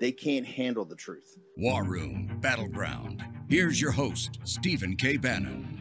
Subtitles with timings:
[0.00, 1.36] they can't handle the truth.
[1.56, 3.24] War Room Battleground.
[3.48, 5.16] Here's your host, Stephen K.
[5.16, 5.74] Bannon.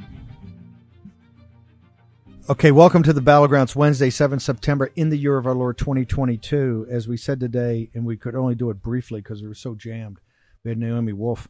[2.49, 6.87] Okay, welcome to the Battlegrounds Wednesday, 7 September, in the year of our Lord 2022.
[6.89, 9.75] As we said today, and we could only do it briefly because we were so
[9.75, 10.19] jammed,
[10.63, 11.47] we had Naomi Wolf.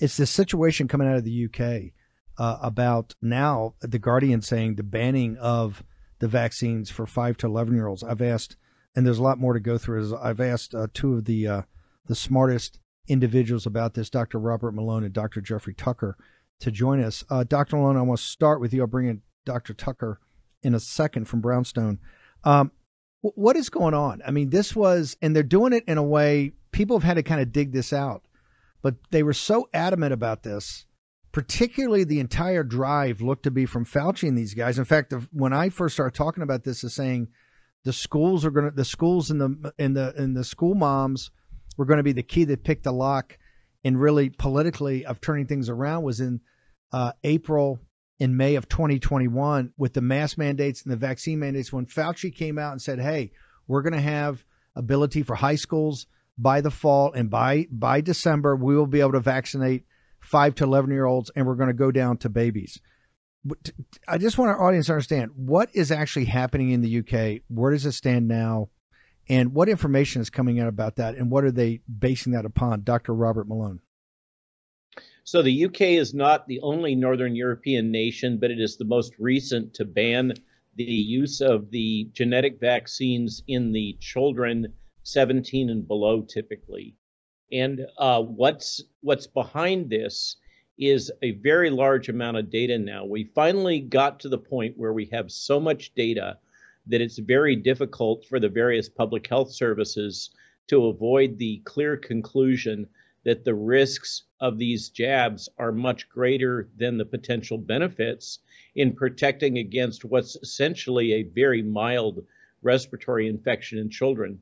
[0.00, 1.92] It's this situation coming out of the UK
[2.36, 5.82] uh, about now the Guardian saying the banning of
[6.18, 8.02] the vaccines for 5 to 11 year olds.
[8.02, 8.56] I've asked,
[8.94, 11.62] and there's a lot more to go through, I've asked uh, two of the, uh,
[12.06, 14.38] the smartest individuals about this, Dr.
[14.38, 15.40] Robert Malone and Dr.
[15.40, 16.16] Jeffrey Tucker,
[16.60, 17.24] to join us.
[17.30, 17.76] Uh, Dr.
[17.76, 18.82] Malone, I want to start with you.
[18.82, 19.74] I'll bring in Dr.
[19.74, 20.20] Tucker
[20.62, 21.98] in a second from Brownstone.
[22.44, 22.72] Um,
[23.20, 24.22] what is going on?
[24.26, 27.22] I mean, this was, and they're doing it in a way people have had to
[27.22, 28.22] kind of dig this out,
[28.82, 30.86] but they were so adamant about this.
[31.32, 34.78] Particularly, the entire drive looked to be from Fauci and these guys.
[34.78, 37.28] In fact, when I first started talking about this, is saying
[37.84, 41.32] the schools are going to, the schools and the and the and the school moms
[41.76, 43.38] were going to be the key that picked the lock,
[43.84, 46.40] and really politically of turning things around was in
[46.92, 47.80] uh, April
[48.18, 52.58] in May of 2021 with the mask mandates and the vaccine mandates when Fauci came
[52.58, 53.32] out and said, "Hey,
[53.66, 54.44] we're going to have
[54.76, 56.06] ability for high schools
[56.38, 59.84] by the fall and by by December we will be able to vaccinate
[60.20, 62.80] 5 to 11 year olds and we're going to go down to babies."
[64.08, 67.42] I just want our audience to understand what is actually happening in the UK.
[67.48, 68.70] Where does it stand now?
[69.28, 71.16] And what information is coming out about that?
[71.16, 72.82] And what are they basing that upon?
[72.82, 73.14] Dr.
[73.14, 73.80] Robert Malone.
[75.24, 79.14] So the UK is not the only Northern European nation, but it is the most
[79.18, 80.34] recent to ban
[80.76, 84.74] the use of the genetic vaccines in the children
[85.04, 86.96] 17 and below, typically.
[87.52, 90.36] And uh, what's what's behind this
[90.78, 93.04] is a very large amount of data now.
[93.04, 96.38] We finally got to the point where we have so much data
[96.86, 100.30] that it's very difficult for the various public health services
[100.68, 102.86] to avoid the clear conclusion
[103.24, 108.38] that the risks of these jabs are much greater than the potential benefits
[108.74, 112.24] in protecting against what's essentially a very mild
[112.62, 114.40] respiratory infection in children.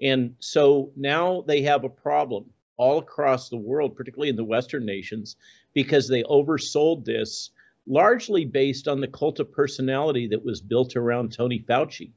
[0.00, 4.84] And so now they have a problem all across the world, particularly in the Western
[4.84, 5.36] nations,
[5.74, 7.50] because they oversold this
[7.86, 12.12] largely based on the cult of personality that was built around Tony Fauci.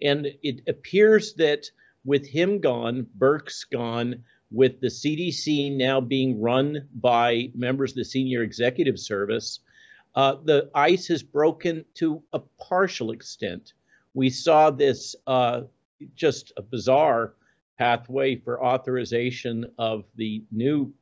[0.00, 1.66] And it appears that
[2.04, 8.04] with him gone, Birx gone, with the CDC now being run by members of the
[8.04, 9.60] senior executive service,
[10.14, 13.72] uh, the ice has broken to a partial extent.
[14.12, 15.62] We saw this uh,
[16.14, 17.34] just a bizarre
[17.78, 20.92] pathway for authorization of the new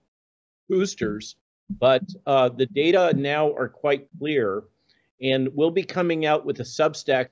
[0.68, 1.34] boosters,
[1.78, 4.64] but uh, the data now are quite clear,
[5.22, 7.28] and we'll be coming out with a Substack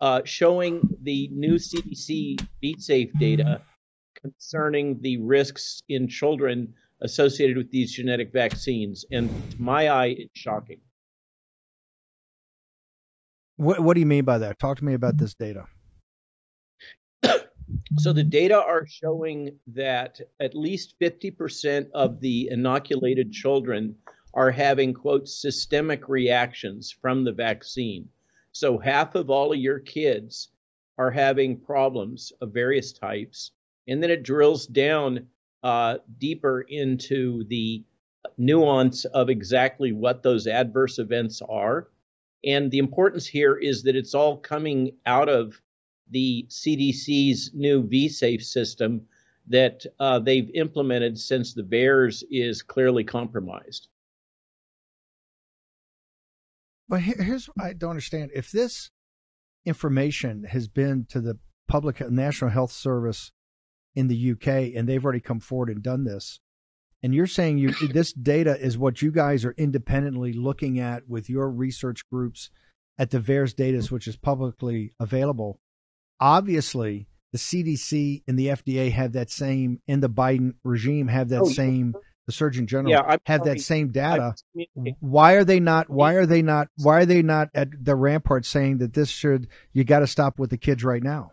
[0.00, 3.60] uh, showing the new CDC VSafe data
[4.14, 9.04] concerning the risks in children associated with these genetic vaccines.
[9.10, 10.80] And to my eye, it's shocking.
[13.56, 14.58] What, what do you mean by that?
[14.58, 15.66] Talk to me about this data.
[17.98, 23.96] So the data are showing that at least 50% of the inoculated children
[24.32, 28.08] are having, quote, systemic reactions from the vaccine.
[28.52, 30.50] So half of all of your kids
[30.98, 33.52] are having problems of various types
[33.88, 35.26] and then it drills down
[35.62, 37.84] uh, deeper into the
[38.38, 41.88] nuance of exactly what those adverse events are.
[42.44, 45.60] And the importance here is that it's all coming out of
[46.10, 49.02] the CDC's new VSafe system
[49.48, 53.88] that uh, they've implemented since the VAERS is clearly compromised.
[56.88, 58.30] But here's what I don't understand.
[58.34, 58.90] If this
[59.64, 63.30] information has been to the public National Health Service
[63.94, 66.40] in the UK, and they've already come forward and done this.
[67.02, 71.30] And you're saying you this data is what you guys are independently looking at with
[71.30, 72.50] your research groups
[72.98, 75.60] at the VAERS data, which is publicly available.
[76.20, 81.42] Obviously, the CDC and the FDA have that same, and the Biden regime have that
[81.42, 81.94] oh, same.
[82.26, 84.34] The Surgeon General yeah, have that same data.
[85.00, 85.90] Why are they not?
[85.90, 86.68] Why are they not?
[86.76, 89.48] Why are they not at the rampart saying that this should?
[89.72, 91.32] You got to stop with the kids right now.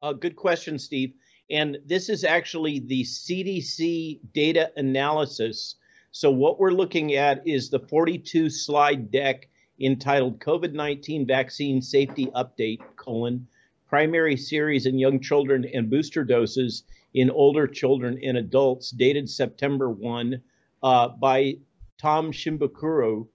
[0.00, 1.12] Uh, good question, Steve.
[1.50, 5.74] And this is actually the CDC data analysis.
[6.12, 9.48] So, what we're looking at is the 42 slide deck
[9.80, 13.46] entitled COVID 19 Vaccine Safety Update, colon,
[13.88, 16.84] primary series in young children and booster doses
[17.14, 20.40] in older children and adults, dated September 1,
[20.82, 21.56] uh, by
[21.98, 23.26] Tom Shimabukuro,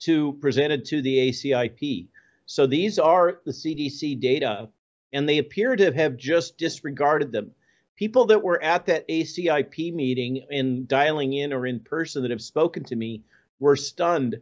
[0.00, 2.08] to presented to the ACIP.
[2.46, 4.68] So these are the CDC data
[5.12, 7.52] and they appear to have just disregarded them.
[7.96, 12.42] People that were at that ACIP meeting and dialing in or in person that have
[12.42, 13.22] spoken to me
[13.58, 14.36] were stunned.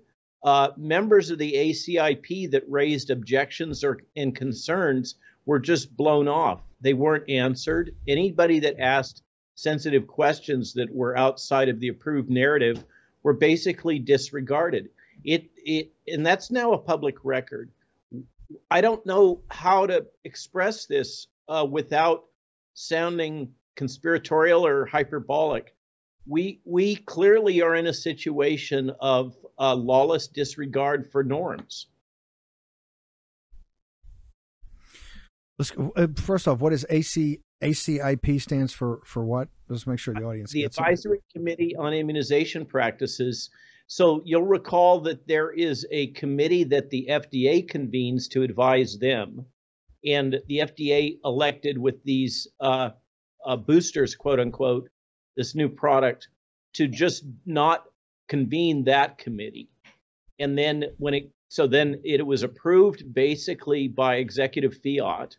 [0.45, 5.15] Uh, members of the ACIP that raised objections or and concerns
[5.47, 6.61] were just blown off.
[6.83, 7.95] They weren't answered.
[8.07, 9.23] Anybody that asked
[9.55, 12.85] sensitive questions that were outside of the approved narrative
[13.23, 14.91] were basically disregarded.
[15.25, 17.71] It, it and that's now a public record.
[18.71, 22.25] I don't know how to express this uh, without
[22.75, 25.74] sounding conspiratorial or hyperbolic.
[26.27, 31.87] We we clearly are in a situation of uh, lawless disregard for norms.
[35.59, 39.49] Let's uh, first off, what is AC ACIP stands for for what?
[39.69, 41.25] Let's make sure the audience the Advisory it.
[41.33, 43.51] Committee on Immunization Practices
[43.87, 49.47] so you'll recall that there is a committee that the FDA convenes to advise them,
[50.05, 52.91] and the FDA elected with these uh,
[53.45, 54.89] uh, boosters, quote unquote,
[55.37, 56.29] this new product,
[56.75, 57.85] to just not
[58.29, 59.69] convene that committee.
[60.39, 65.37] And then when it so then it was approved basically by executive fiat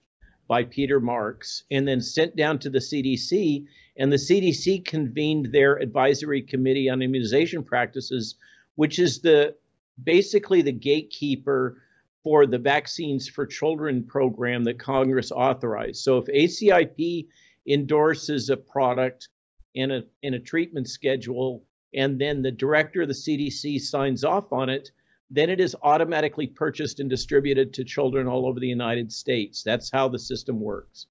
[0.48, 3.66] by Peter Marks and then sent down to the CDC.
[3.98, 8.36] And the CDC convened their advisory committee on immunization practices,
[8.76, 9.56] which is the
[10.04, 11.82] basically the gatekeeper
[12.24, 15.98] for the Vaccines for Children program that Congress authorized.
[15.98, 17.28] So if ACIP
[17.68, 19.30] endorses a product
[19.76, 21.64] in a in a treatment schedule
[21.94, 24.92] and then the director of the CDC signs off on it,
[25.30, 29.64] then it is automatically purchased and distributed to children all over the United States.
[29.64, 31.08] That's how the system works.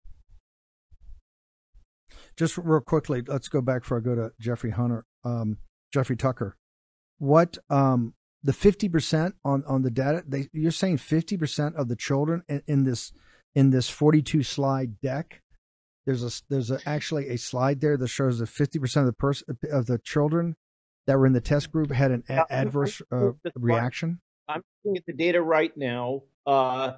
[2.37, 5.59] Just real quickly, let's go back before I go to Jeffrey Hunter, um,
[5.93, 6.57] Jeffrey Tucker.
[7.19, 10.25] What um, the fifty percent on on the data?
[10.27, 13.13] They, you're saying fifty percent of the children in, in this
[13.55, 15.43] in this forty two slide deck.
[16.07, 19.17] There's a there's a, actually a slide there that shows that fifty percent of the
[19.17, 20.57] person of the children
[21.07, 24.21] that were in the test group had an a- adverse uh, reaction?
[24.49, 26.23] I'm looking at the data right now.
[26.47, 26.95] Uh,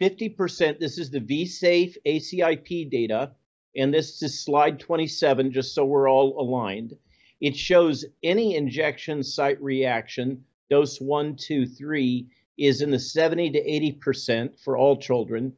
[0.00, 3.32] 50%, this is the VSafe ACIP data,
[3.76, 6.94] and this is slide 27, just so we're all aligned.
[7.40, 12.28] It shows any injection site reaction, dose one, two, three,
[12.58, 15.52] is in the 70 to 80% for all children.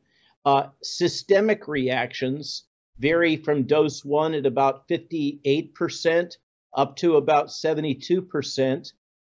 [0.45, 2.65] Uh, systemic reactions
[2.99, 6.37] vary from dose one at about 58%
[6.77, 8.93] up to about 72%.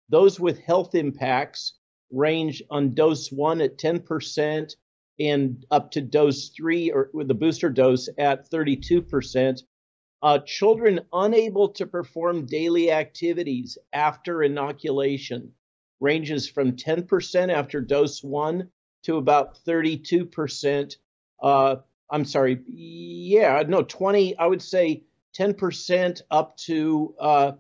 [0.08, 1.74] Those with health impacts
[2.10, 4.74] range on dose one at 10%
[5.18, 9.62] and up to dose three or with the booster dose at 32%.
[10.22, 15.52] Uh, children unable to perform daily activities after inoculation
[16.00, 18.68] ranges from 10% after dose one
[19.02, 20.96] to about 32%.
[21.42, 21.76] Uh,
[22.10, 25.04] I'm sorry, yeah, no, 20, I would say
[25.38, 27.52] 10% up to uh,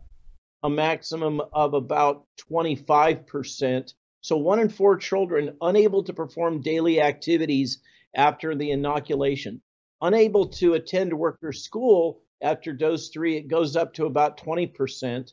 [0.62, 3.94] a maximum of about 25%.
[4.22, 7.80] So, one in four children unable to perform daily activities
[8.14, 9.62] after the inoculation,
[10.02, 15.32] unable to attend work or school after dose three, it goes up to about 20%.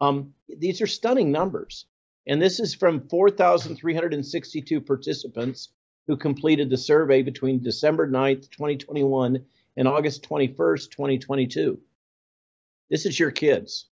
[0.00, 1.86] Um, these are stunning numbers.
[2.26, 5.68] And this is from 4,362 participants
[6.06, 9.44] who completed the survey between December 9th, 2021
[9.76, 11.80] and August 21st, 2022.
[12.90, 13.86] This is your kids.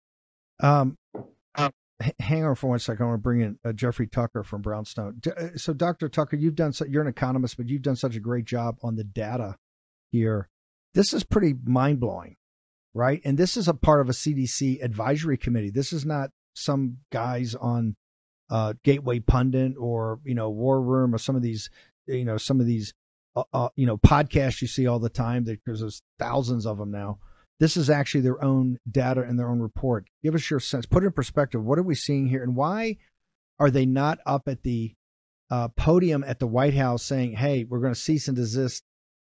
[0.62, 0.98] Um,
[2.20, 3.04] hang on for one second.
[3.04, 5.22] I want to bring in uh, Jeffrey Tucker from Brownstone.
[5.26, 6.10] Uh, so, Dr.
[6.10, 8.96] Tucker, you've done so, you're an economist, but you've done such a great job on
[8.96, 9.56] the data
[10.12, 10.48] here.
[10.94, 12.38] This is pretty mind blowing,
[12.94, 13.22] right?
[13.26, 15.70] And this is a part of a CDC advisory committee.
[15.70, 17.96] This is not some guys on
[18.50, 21.70] uh, Gateway Pundit or you know War Room or some of these
[22.10, 22.94] you know some of these
[23.36, 26.92] uh, uh, you know podcasts you see all the time because there's thousands of them
[26.92, 27.20] now.
[27.60, 30.06] This is actually their own data and their own report.
[30.24, 31.64] Give us your sense put it in perspective.
[31.64, 32.98] What are we seeing here and why
[33.60, 34.96] are they not up at the
[35.52, 38.84] uh, podium at the white house saying hey we're going to cease and desist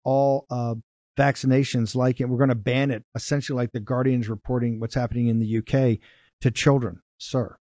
[0.05, 0.75] all uh,
[1.17, 5.29] vaccinations like it we're going to ban it essentially like the guardians reporting what's happening
[5.29, 5.99] in the uk
[6.41, 7.57] to children sir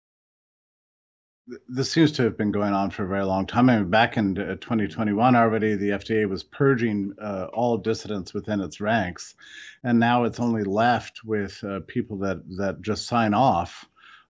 [1.67, 3.69] this seems to have been going on for a very long time.
[3.69, 8.79] I mean, back in 2021 already, the FDA was purging uh, all dissidents within its
[8.79, 9.35] ranks,
[9.83, 13.85] and now it's only left with uh, people that that just sign off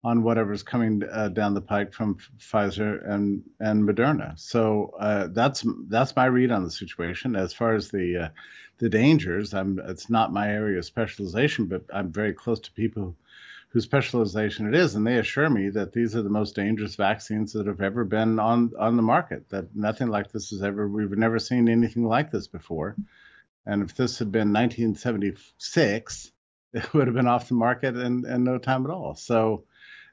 [0.04, 4.40] on whatever's coming uh, down the pike from Pfizer and and Moderna.
[4.40, 7.36] So uh, that's that's my read on the situation.
[7.36, 8.30] As far as the uh,
[8.78, 13.16] the dangers, I'm it's not my area of specialization, but I'm very close to people
[13.72, 17.54] whose specialization it is, and they assure me that these are the most dangerous vaccines
[17.54, 19.50] that have ever been on on the market.
[19.50, 22.96] That nothing like this has ever we've never seen anything like this before.
[23.66, 26.32] And if this had been 1976,
[26.74, 29.16] it would have been off the market in, in no time at all.
[29.16, 29.66] So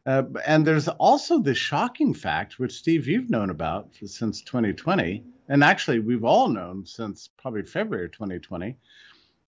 [0.09, 5.63] uh, and there's also the shocking fact, which Steve, you've known about since 2020, and
[5.63, 8.79] actually we've all known since probably February 2020,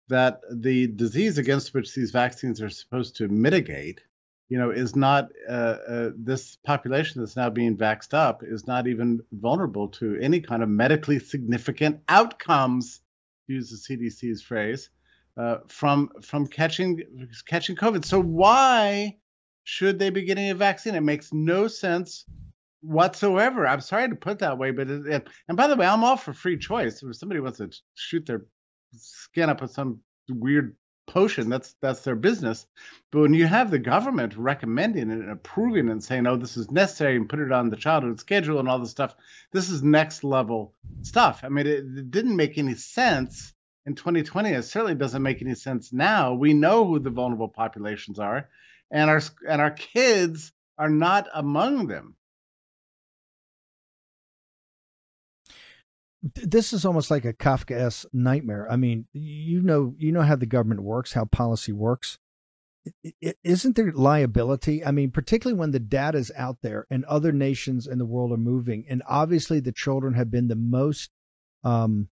[0.08, 4.02] that the disease against which these vaccines are supposed to mitigate,
[4.48, 5.52] you know, is not uh,
[5.88, 10.62] uh, this population that's now being vaxxed up is not even vulnerable to any kind
[10.62, 13.00] of medically significant outcomes,
[13.46, 14.90] use the CDC's phrase,
[15.36, 17.02] uh, from from catching
[17.46, 18.04] catching COVID.
[18.04, 19.16] So why?
[19.64, 20.94] should they be getting a vaccine?
[20.94, 22.24] It makes no sense
[22.80, 23.66] whatsoever.
[23.66, 26.16] I'm sorry to put that way, but it, it, and by the way, I'm all
[26.16, 27.02] for free choice.
[27.02, 28.44] If somebody wants to shoot their
[28.96, 32.66] skin up with some weird potion, that's that's their business.
[33.10, 36.56] But when you have the government recommending it and approving it and saying, "Oh, this
[36.56, 39.14] is necessary," and put it on the childhood schedule and all this stuff,
[39.52, 41.40] this is next level stuff.
[41.44, 43.52] I mean, it, it didn't make any sense
[43.86, 44.50] in 2020.
[44.50, 46.34] It certainly doesn't make any sense now.
[46.34, 48.48] We know who the vulnerable populations are
[48.92, 52.14] and our and our kids are not among them.
[56.22, 58.68] This is almost like a Kafkaesque nightmare.
[58.70, 62.18] I mean, you know, you know how the government works, how policy works.
[63.44, 64.84] Isn't there liability?
[64.84, 68.32] I mean, particularly when the data is out there and other nations in the world
[68.32, 71.10] are moving, and obviously the children have been the most
[71.64, 72.08] um,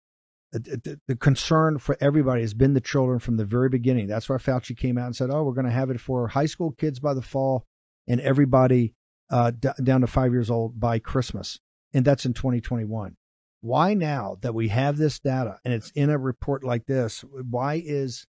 [0.52, 4.08] the, the, concern for everybody has been the children from the very beginning.
[4.08, 6.46] That's why Fauci came out and said, "Oh, we're going to have it for high
[6.46, 7.66] school kids by the fall,
[8.08, 8.94] and everybody
[9.30, 11.60] uh, d- down to five years old by Christmas."
[11.92, 13.16] And that's in 2021.
[13.60, 17.24] Why now that we have this data and it's in a report like this?
[17.30, 18.26] Why is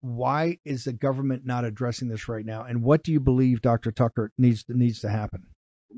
[0.00, 2.62] why is the government not addressing this right now?
[2.62, 3.90] And what do you believe, Dr.
[3.90, 5.46] Tucker, needs needs to happen?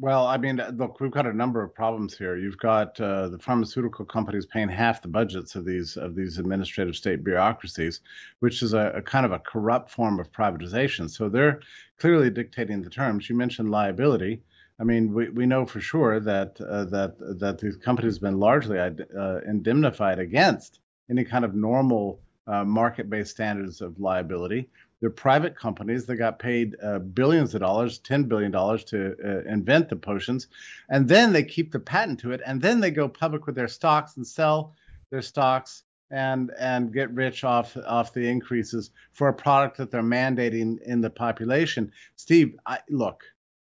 [0.00, 2.36] Well, I mean, look, we've got a number of problems here.
[2.36, 6.96] You've got uh, the pharmaceutical companies paying half the budgets of these of these administrative
[6.96, 8.00] state bureaucracies,
[8.40, 11.08] which is a, a, kind of a corrupt form of privatization.
[11.08, 11.60] So they're
[11.98, 13.28] clearly dictating the terms.
[13.30, 14.42] You mentioned liability.
[14.80, 18.40] I mean, we, we know for sure that uh, that that these companies have been
[18.40, 24.68] largely uh, indemnified against any kind of normal uh, market-based standards of liability.
[25.00, 29.88] They're private companies that got paid uh, billions of dollars, $10 billion to uh, invent
[29.88, 30.48] the potions.
[30.88, 32.40] And then they keep the patent to it.
[32.46, 34.74] And then they go public with their stocks and sell
[35.10, 40.02] their stocks and and get rich off off the increases for a product that they're
[40.02, 41.90] mandating in the population.
[42.16, 43.24] Steve, I, look,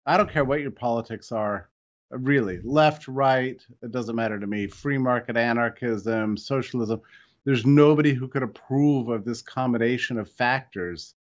[0.06, 1.70] I don't care what your politics are,
[2.10, 4.66] really, left, right, it doesn't matter to me.
[4.66, 7.00] Free market anarchism, socialism.
[7.44, 11.14] There's nobody who could approve of this combination of factors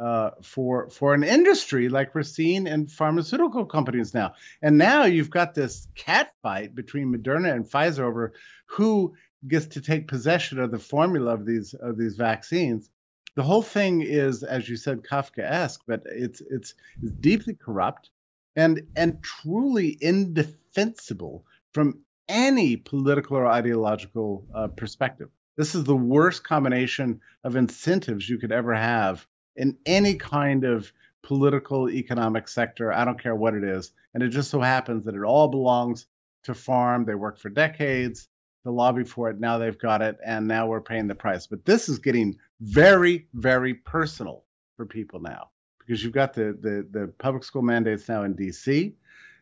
[0.00, 4.34] uh, for for an industry like we're seeing in pharmaceutical companies now.
[4.62, 8.32] And now you've got this cat fight between Moderna and Pfizer over
[8.66, 9.14] who
[9.46, 12.88] gets to take possession of the formula of these of these vaccines.
[13.34, 18.10] The whole thing is, as you said, Kafkaesque, but it's it's, it's deeply corrupt
[18.58, 25.30] and and truly indefensible from any political or ideological uh, perspective.
[25.56, 29.24] This is the worst combination of incentives you could ever have
[29.54, 32.92] in any kind of political economic sector.
[32.92, 33.92] I don't care what it is.
[34.12, 36.06] And it just so happens that it all belongs
[36.44, 37.04] to farm.
[37.04, 38.28] They worked for decades
[38.64, 39.38] to lobby for it.
[39.38, 41.46] Now they've got it, and now we're paying the price.
[41.46, 44.44] But this is getting very, very personal
[44.76, 45.50] for people now
[45.88, 48.94] because you've got the the, the public school mandates now in D.C.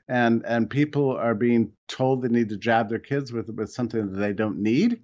[0.08, 4.12] And, and people are being told they need to jab their kids with, with something
[4.12, 5.02] that they don't need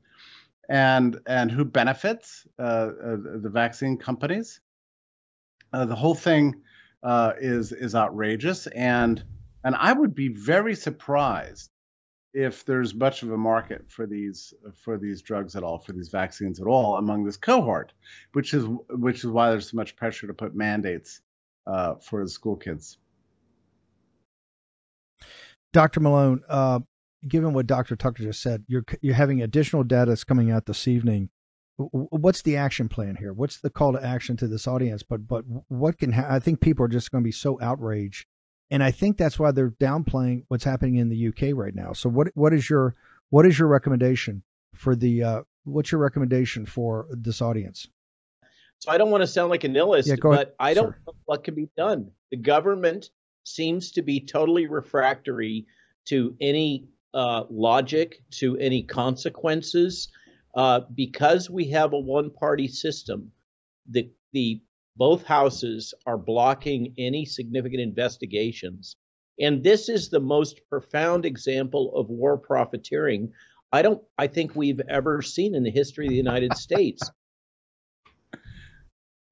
[0.69, 4.61] and and who benefits uh, uh, the vaccine companies
[5.73, 6.63] uh, the whole thing
[7.03, 9.23] uh, is is outrageous, and
[9.65, 11.71] and I would be very surprised
[12.35, 16.09] if there's much of a market for these for these drugs at all, for these
[16.09, 17.93] vaccines at all among this cohort,
[18.33, 21.21] which is which is why there's so much pressure to put mandates
[21.67, 22.99] uh, for the school kids.
[25.73, 26.01] Dr.
[26.01, 26.81] Malone, uh,
[27.27, 27.97] given what Dr.
[27.97, 31.31] Tucker just said, you're you're having additional data that's coming out this evening
[31.91, 33.33] what's the action plan here?
[33.33, 35.03] What's the call to action to this audience?
[35.03, 38.27] But but what can ha- I think people are just going to be so outraged
[38.73, 41.93] and I think that's why they're downplaying what's happening in the UK right now.
[41.93, 42.95] So what what is your
[43.29, 44.43] what is your recommendation
[44.75, 47.87] for the uh, what's your recommendation for this audience?
[48.83, 50.99] So I don't want to sound like a nihilist, Yeah, but ahead, I don't sir.
[51.07, 52.11] know what can be done.
[52.33, 53.11] The government
[53.45, 55.67] seems to be totally refractory
[56.07, 60.09] to any uh, logic, to any consequences,
[60.57, 63.31] uh, because we have a one-party system.
[63.89, 64.63] The the
[64.97, 68.97] both houses are blocking any significant investigations,
[69.39, 73.33] and this is the most profound example of war profiteering.
[73.71, 74.03] I don't.
[74.19, 77.09] I think we've ever seen in the history of the United States.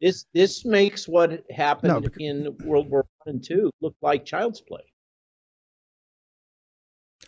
[0.01, 4.25] This this makes what happened No, bec- in World War One and Two look like
[4.25, 4.83] child's play.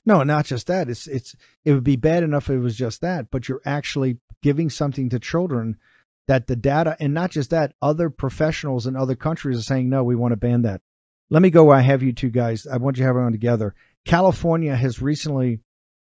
[0.04, 0.88] No, not just that.
[0.88, 4.18] It's it's it would be bad enough if it was just that, but you're actually
[4.42, 5.76] giving something to children
[6.28, 10.02] that the data and not just that, other professionals in other countries are saying no,
[10.02, 10.80] we want to ban that.
[11.30, 11.64] Let me go.
[11.64, 12.66] where I have you two guys.
[12.66, 13.74] I want you to have it on together.
[14.04, 15.60] California has recently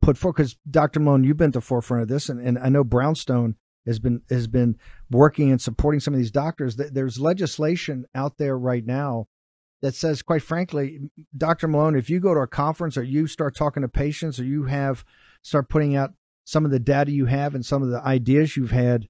[0.01, 1.01] put forth because Dr.
[1.01, 4.23] Malone, you've been at the forefront of this, and, and I know Brownstone has been
[4.31, 4.77] has been
[5.11, 6.77] working and supporting some of these doctors.
[6.77, 9.27] There's legislation out there right now
[9.83, 11.67] that says, quite frankly, Dr.
[11.67, 14.65] Malone, if you go to a conference or you start talking to patients or you
[14.65, 15.05] have
[15.43, 16.13] start putting out
[16.45, 19.07] some of the data you have and some of the ideas you've had,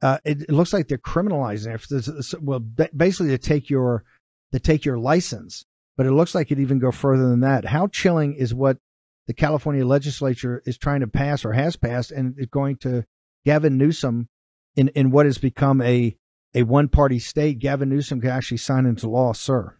[0.00, 1.74] uh, it, it looks like they're criminalizing.
[1.74, 4.04] If Well, basically to take your
[4.52, 5.64] to take your license,
[5.96, 7.64] but it looks like it even go further than that.
[7.64, 8.78] How chilling is what
[9.26, 13.04] the California legislature is trying to pass or has passed, and it's going to
[13.44, 14.28] Gavin Newsom
[14.76, 16.16] in in what has become a
[16.54, 17.58] a one party state.
[17.58, 19.76] Gavin Newsom can actually sign into law, sir.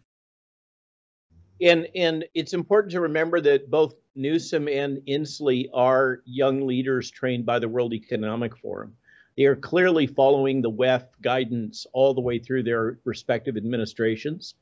[1.61, 7.45] And and it's important to remember that both Newsom and Inslee are young leaders trained
[7.45, 8.95] by the World Economic Forum.
[9.37, 14.55] They are clearly following the WEF guidance all the way through their respective administrations.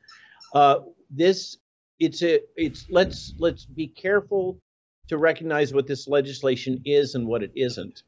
[0.54, 0.80] Uh,
[1.10, 1.58] this
[2.00, 4.60] it's a it's let's let's be careful
[5.08, 8.04] to recognize what this legislation is and what it isn't.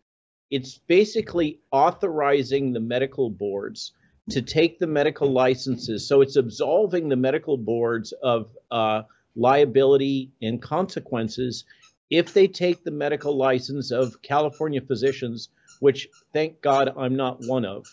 [0.50, 3.94] It's basically authorizing the medical boards
[4.30, 6.08] to take the medical licenses.
[6.08, 9.04] So it's absolving the medical boards of uh,
[9.36, 11.66] liability and consequences
[12.10, 17.66] if they take the medical license of California physicians, which thank God I'm not one
[17.66, 17.86] of.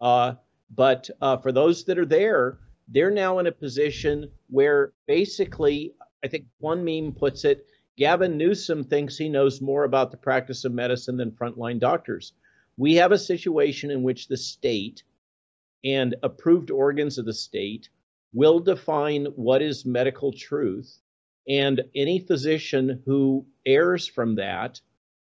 [0.00, 0.34] Uh,
[0.74, 6.28] but uh, for those that are there, they're now in a position where basically, I
[6.28, 10.72] think one meme puts it Gavin Newsom thinks he knows more about the practice of
[10.72, 12.32] medicine than frontline doctors.
[12.76, 15.02] We have a situation in which the state
[15.82, 17.88] and approved organs of the state
[18.34, 21.00] will define what is medical truth,
[21.48, 24.80] and any physician who errs from that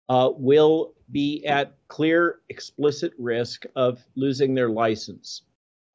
[0.09, 5.43] uh, will be at clear, explicit risk of losing their license.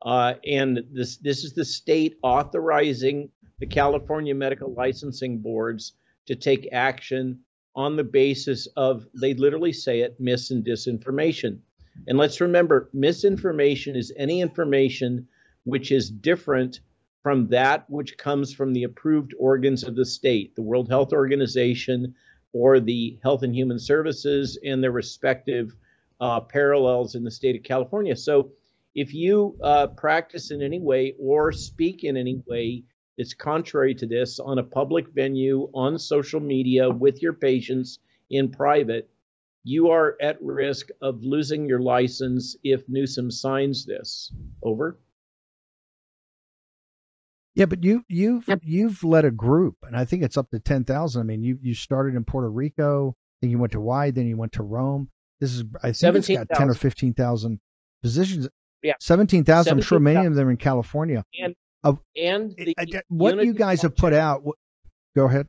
[0.01, 5.93] Uh, and this this is the state authorizing the California medical licensing boards
[6.27, 7.39] to take action
[7.75, 11.59] on the basis of they literally say it mis and disinformation.
[12.07, 15.27] And let's remember, misinformation is any information
[15.63, 16.79] which is different
[17.23, 22.15] from that which comes from the approved organs of the state, the World Health Organization
[22.53, 25.75] or the Health and Human Services and their respective
[26.21, 28.15] uh, parallels in the state of California.
[28.15, 28.51] So
[28.95, 32.83] if you uh, practice in any way or speak in any way
[33.17, 37.99] that's contrary to this on a public venue, on social media, with your patients
[38.30, 39.10] in private,
[39.63, 44.32] you are at risk of losing your license if Newsom signs this.
[44.63, 44.99] Over.
[47.56, 50.84] Yeah, but you you've you've led a group, and I think it's up to ten
[50.84, 51.21] thousand.
[51.21, 54.38] I mean, you you started in Puerto Rico, then you went to Hawaii, then you
[54.38, 55.10] went to Rome.
[55.39, 56.75] This is I think it's got ten or 17,000.
[56.75, 57.60] fifteen thousand
[58.03, 58.47] positions.
[58.84, 58.93] Yeah.
[58.99, 59.73] seventeen thousand.
[59.73, 60.32] I'm sure many 17,000.
[60.32, 61.25] of them are in California.
[61.41, 61.56] And
[61.88, 64.43] Of- and the I- I- what you guys have put out.
[65.15, 65.47] Go ahead.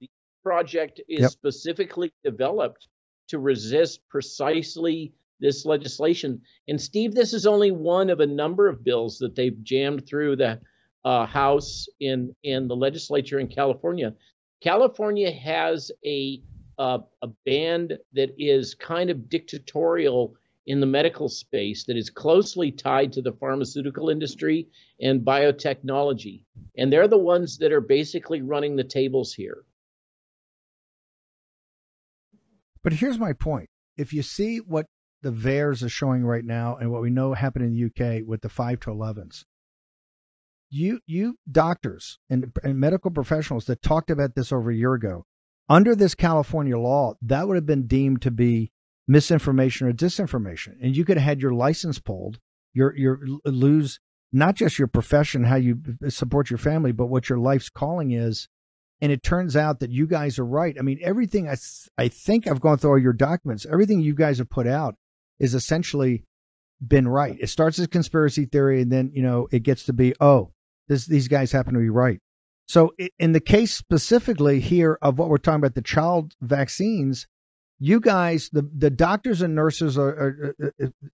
[0.00, 0.08] The
[0.44, 1.30] project is Yep.
[1.30, 2.88] specifically developed
[3.28, 6.40] to resist precisely this legislation.
[6.66, 10.36] And Steve, this is only one of a number of bills that they've jammed through
[10.36, 10.60] the
[11.04, 14.14] uh, House in in the legislature in California.
[14.60, 16.42] California has a
[16.78, 20.34] uh, a band that is kind of dictatorial
[20.68, 24.68] in the medical space that is closely tied to the pharmaceutical industry
[25.00, 26.44] and biotechnology.
[26.76, 29.64] And they're the ones that are basically running the tables here.
[32.84, 33.70] But here's my point.
[33.96, 34.84] If you see what
[35.22, 38.42] the VAERS are showing right now and what we know happened in the UK with
[38.42, 39.44] the 5 to 11s,
[40.68, 45.24] you, you doctors and, and medical professionals that talked about this over a year ago,
[45.66, 48.70] under this California law, that would have been deemed to be
[49.08, 50.74] misinformation or disinformation.
[50.80, 52.38] And you could have had your license pulled,
[52.74, 53.98] your, your lose
[54.32, 58.48] not just your profession, how you support your family, but what your life's calling is.
[59.00, 60.76] And it turns out that you guys are right.
[60.78, 61.56] I mean, everything I,
[61.96, 64.96] I think I've gone through all your documents, everything you guys have put out
[65.38, 66.24] is essentially
[66.84, 67.36] been right.
[67.40, 70.52] It starts as conspiracy theory and then, you know, it gets to be, oh,
[70.88, 72.18] this, these guys happen to be right.
[72.66, 77.26] So in the case specifically here of what we're talking about, the child vaccines,
[77.78, 80.54] you guys, the, the doctors and nurses or,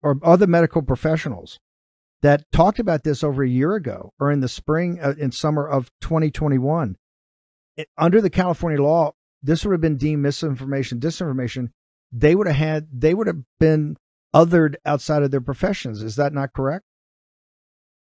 [0.02, 1.58] or, other medical professionals
[2.22, 5.66] that talked about this over a year ago or in the spring uh, and summer
[5.66, 6.96] of 2021,
[7.76, 11.70] it, under the California law, this would have been deemed misinformation, disinformation.
[12.12, 13.96] They would have had, they would have been
[14.34, 16.02] othered outside of their professions.
[16.02, 16.84] Is that not correct?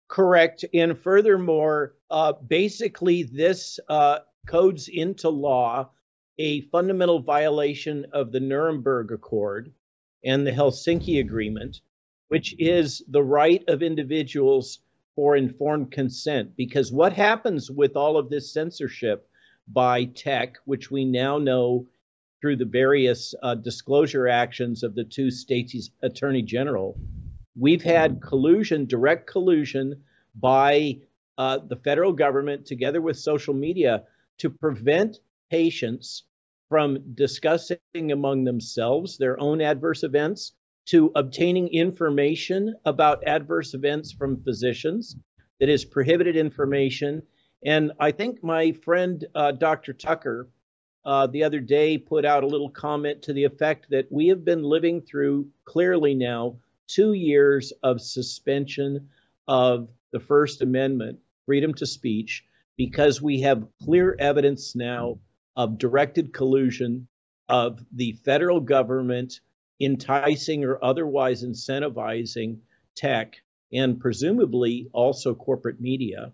[0.10, 0.66] Correct.
[0.74, 5.90] And furthermore, uh, basically, this uh, codes into law
[6.38, 9.72] a fundamental violation of the Nuremberg Accord
[10.26, 11.82] and the Helsinki Agreement,
[12.30, 14.80] which is the right of individuals
[15.16, 16.56] for informed consent.
[16.56, 19.28] Because what happens with all of this censorship
[19.68, 21.88] by tech, which we now know
[22.42, 27.00] through the various uh, disclosure actions of the two states' attorney general,
[27.56, 30.02] we've had collusion, direct collusion
[30.36, 30.98] by
[31.38, 34.04] uh, the federal government together with social media
[34.40, 35.20] to prevent
[35.54, 36.24] patients
[36.68, 40.54] from discussing among themselves their own adverse events
[40.88, 45.16] to obtaining information about adverse events from physicians
[45.60, 47.22] that is prohibited information.
[47.64, 49.94] And I think my friend uh, Dr.
[49.94, 50.50] Tucker
[51.06, 54.44] uh, the other day put out a little comment to the effect that we have
[54.44, 59.10] been living through clearly now two years of suspension
[59.48, 62.44] of the First Amendment, freedom to speech,
[62.76, 65.20] because we have clear evidence now
[65.56, 67.08] of directed collusion
[67.50, 69.40] of the federal government
[69.80, 72.60] enticing or otherwise incentivizing
[72.96, 73.36] tech
[73.72, 76.32] and presumably also corporate media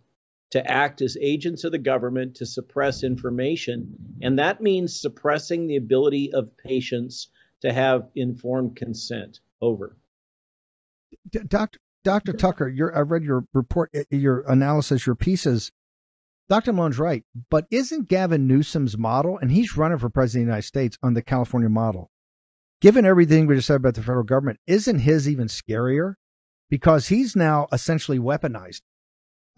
[0.52, 4.18] to act as agents of the government to suppress information.
[4.22, 7.28] And that means suppressing the ability of patients
[7.62, 9.40] to have informed consent.
[9.62, 9.98] Over.
[11.30, 11.80] Dr.
[12.06, 12.32] Dr.
[12.32, 15.72] Tucker, I read your report, eh, your analysis, your pieces.
[16.50, 16.74] Dr.
[16.74, 20.68] Malone's right, but isn't Gavin Newsom's model, and he's running for president of the United
[20.68, 22.10] States on the California model,
[22.82, 26.16] given everything we just said about the federal government, isn't his even scarier?
[26.70, 28.82] Because he's now essentially weaponized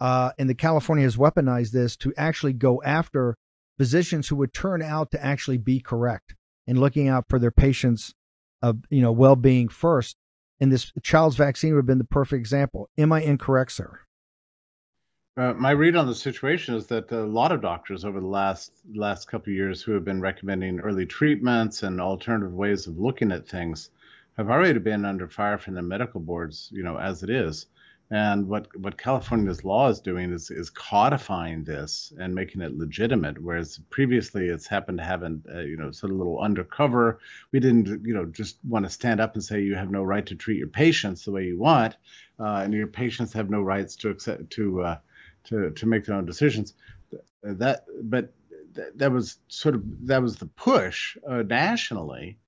[0.02, 3.36] uh, and the California has weaponized this to actually go after
[3.78, 6.34] physicians who would turn out to actually be correct
[6.66, 8.12] and looking out for their patients'
[8.62, 10.16] uh, you know well-being first.
[10.60, 12.88] And this child's vaccine would have been the perfect example.
[12.98, 14.00] Am I incorrect, sir?
[15.34, 18.70] Uh, my read on the situation is that a lot of doctors over the last
[18.94, 23.32] last couple of years who have been recommending early treatments and alternative ways of looking
[23.32, 23.88] at things
[24.36, 27.64] have already been under fire from the medical boards, you know, as it is.
[28.10, 33.42] And what, what California's law is doing is, is codifying this and making it legitimate,
[33.42, 37.20] whereas previously it's happened to have an, uh, you know, sort of little undercover.
[37.52, 40.26] We didn't, you know, just want to stand up and say you have no right
[40.26, 41.96] to treat your patients the way you want,
[42.38, 44.98] uh, and your patients have no rights to accept to uh,
[45.44, 46.74] to to make their own decisions.
[47.42, 48.32] That, but
[48.96, 52.38] that, was sort of that was the push uh, nationally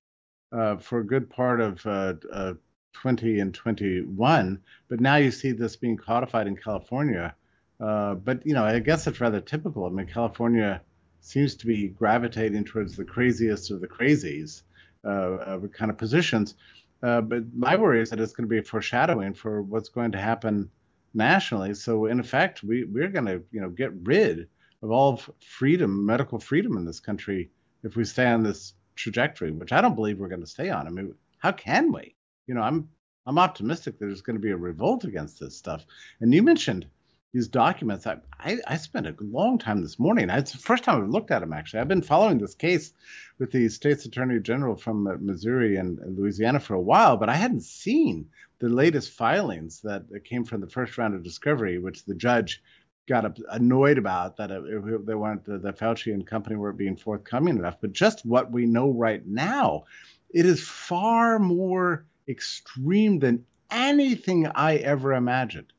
[0.51, 2.53] uh, for a good part of uh,
[2.93, 7.35] 20 and 21, but now you see this being codified in California.
[7.79, 9.85] Uh, but you know, I guess it's rather typical.
[9.85, 10.81] I mean, California
[11.19, 14.61] seems to be gravitating towards the craziest of the crazies
[15.03, 16.55] uh, kind of positions.
[17.03, 20.17] Uh, but my worry is that it's going to be foreshadowing for what's going to
[20.17, 20.69] happen
[21.15, 21.73] nationally.
[21.73, 24.47] So in effect, we we're going to you know get rid
[24.81, 27.49] of all freedom, medical freedom in this country
[27.83, 30.87] if we stay on this trajectory, which I don't believe we're going to stay on.
[30.87, 32.15] I mean, how can we?
[32.47, 32.89] you know, I'm
[33.25, 35.85] I'm optimistic that there's going to be a revolt against this stuff.
[36.21, 36.85] And you mentioned
[37.33, 38.05] these documents.
[38.05, 40.29] I, I, I spent a long time this morning.
[40.29, 41.79] It's the first time I've looked at them, actually.
[41.79, 42.93] I've been following this case
[43.39, 47.33] with the state's attorney general from uh, Missouri and Louisiana for a while, but I
[47.33, 48.27] hadn't seen
[48.65, 52.63] the latest filings that came from the first round of discovery, which the judge
[53.07, 54.49] got annoyed about that
[55.05, 57.79] they weren't the, the Fauci and company weren't being forthcoming enough.
[57.79, 59.83] But just what we know right now,
[60.31, 65.71] it is far more extreme than anything I ever imagined.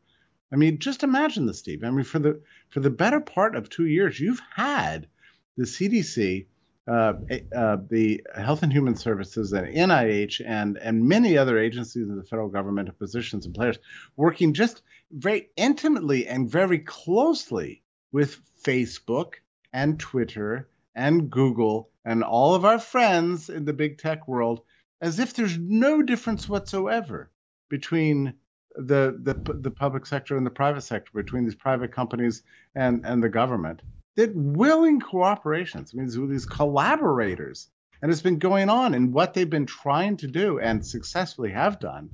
[0.52, 1.82] I mean, just imagine this, Steve.
[1.82, 5.08] I mean, for the for the better part of two years, you've had
[5.56, 6.46] the CDC,
[6.88, 7.14] uh,
[7.54, 12.24] uh, the Health and Human Services, and NIH, and and many other agencies in the
[12.24, 13.78] federal government, positions and players,
[14.16, 19.34] working just very intimately and very closely with Facebook
[19.72, 24.60] and Twitter and Google and all of our friends in the big tech world
[25.00, 27.30] as if there's no difference whatsoever
[27.68, 28.34] between
[28.74, 32.42] the the the public sector and the private sector, between these private companies
[32.74, 33.82] and and the government.
[34.16, 37.68] That willing cooperations means these collaborators,
[38.00, 38.94] and it's been going on.
[38.94, 42.08] And what they've been trying to do and successfully have done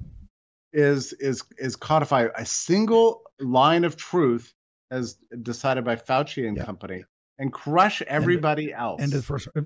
[0.73, 4.53] is is is codify a single line of truth
[4.91, 6.65] as decided by Fauci and yeah.
[6.65, 7.05] company
[7.39, 9.03] and crush everybody and, else.
[9.03, 9.63] And the first, uh,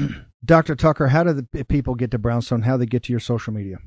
[0.00, 0.06] uh,
[0.44, 0.74] Dr.
[0.74, 2.62] Tucker, how do the people get to Brownstone?
[2.62, 3.78] How do they get to your social media?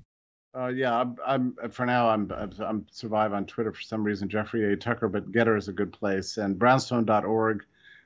[0.56, 4.72] Uh, yeah, I'm, I'm, for now I'm, I'm survive on Twitter for some reason, Jeffrey
[4.72, 4.76] A.
[4.76, 7.66] Tucker, but Gettr is a good place and brownstone.org.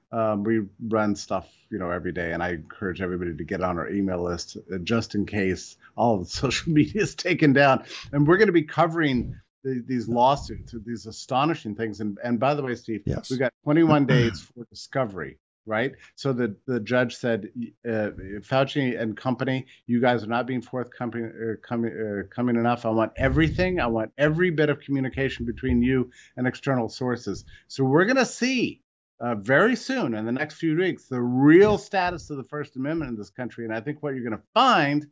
[0.10, 3.78] Um, we run stuff, you know, every day, and I encourage everybody to get on
[3.78, 7.84] our email list uh, just in case all of the social media is taken down.
[8.14, 12.00] And we're going to be covering the, these lawsuits, these astonishing things.
[12.00, 13.30] And, and by the way, Steve, yes.
[13.30, 15.94] we got 21 days for discovery right?
[16.16, 17.50] So the, the judge said,
[17.86, 18.10] uh,
[18.42, 22.86] Fauci and company, you guys are not being forthcoming uh, coming, uh, coming enough.
[22.86, 23.80] I want everything.
[23.80, 27.46] I want every bit of communication between you and external sources.
[27.68, 28.82] So we're going to see
[29.20, 33.12] uh, very soon in the next few weeks the real status of the First Amendment
[33.12, 33.66] in this country.
[33.66, 35.08] And I think what you're going to find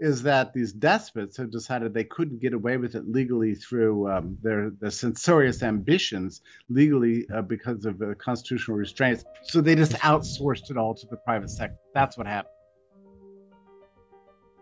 [0.00, 4.38] is that these despots have decided they couldn't get away with it legally through um,
[4.42, 9.22] their, their censorious ambitions legally uh, because of the constitutional restraints.
[9.42, 11.76] So they just outsourced it all to the private sector.
[11.94, 12.54] That's what happened.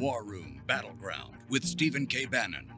[0.00, 2.24] War Room Battleground with Stephen K.
[2.24, 2.72] Bannon.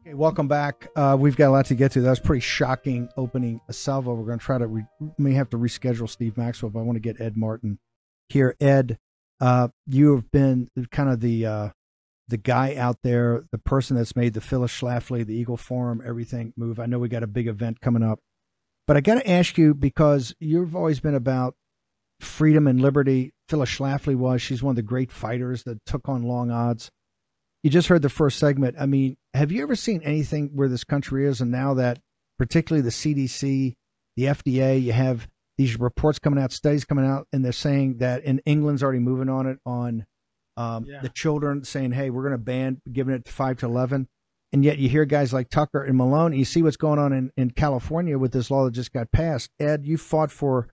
[0.00, 0.88] Okay, welcome back.
[0.96, 2.00] Uh, we've got a lot to get to.
[2.00, 4.14] That was pretty shocking opening a salvo.
[4.14, 4.86] We're going to try to re-
[5.18, 7.78] may have to reschedule Steve Maxwell, but I want to get Ed Martin
[8.30, 8.56] here.
[8.58, 8.98] Ed,
[9.42, 11.68] uh, you have been kind of the uh,
[12.28, 16.54] the guy out there, the person that's made the Phyllis Schlafly, the Eagle Forum, everything
[16.56, 16.80] move.
[16.80, 18.20] I know we got a big event coming up,
[18.86, 21.56] but I got to ask you because you've always been about
[22.22, 23.32] freedom and liberty.
[23.48, 24.40] Phyllis Schlafly was.
[24.40, 26.90] She's one of the great fighters that took on long odds
[27.62, 28.76] you just heard the first segment.
[28.78, 31.40] I mean, have you ever seen anything where this country is?
[31.40, 32.00] And now that,
[32.38, 33.74] particularly the CDC,
[34.16, 38.24] the FDA, you have these reports coming out, studies coming out, and they're saying that,
[38.24, 40.06] in England's already moving on it on
[40.56, 41.00] um, yeah.
[41.00, 44.08] the children, saying, "Hey, we're going to ban giving it to five to 11.
[44.52, 46.32] And yet, you hear guys like Tucker and Malone.
[46.32, 49.10] And you see what's going on in, in California with this law that just got
[49.12, 49.50] passed.
[49.58, 50.68] Ed, you fought for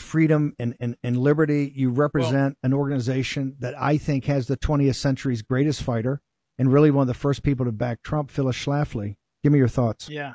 [0.00, 1.72] freedom and, and, and liberty.
[1.74, 6.20] You represent well, an organization that I think has the 20th century's greatest fighter
[6.58, 9.16] and really one of the first people to back Trump, Phyllis Schlafly.
[9.42, 10.08] Give me your thoughts.
[10.08, 10.34] Yeah.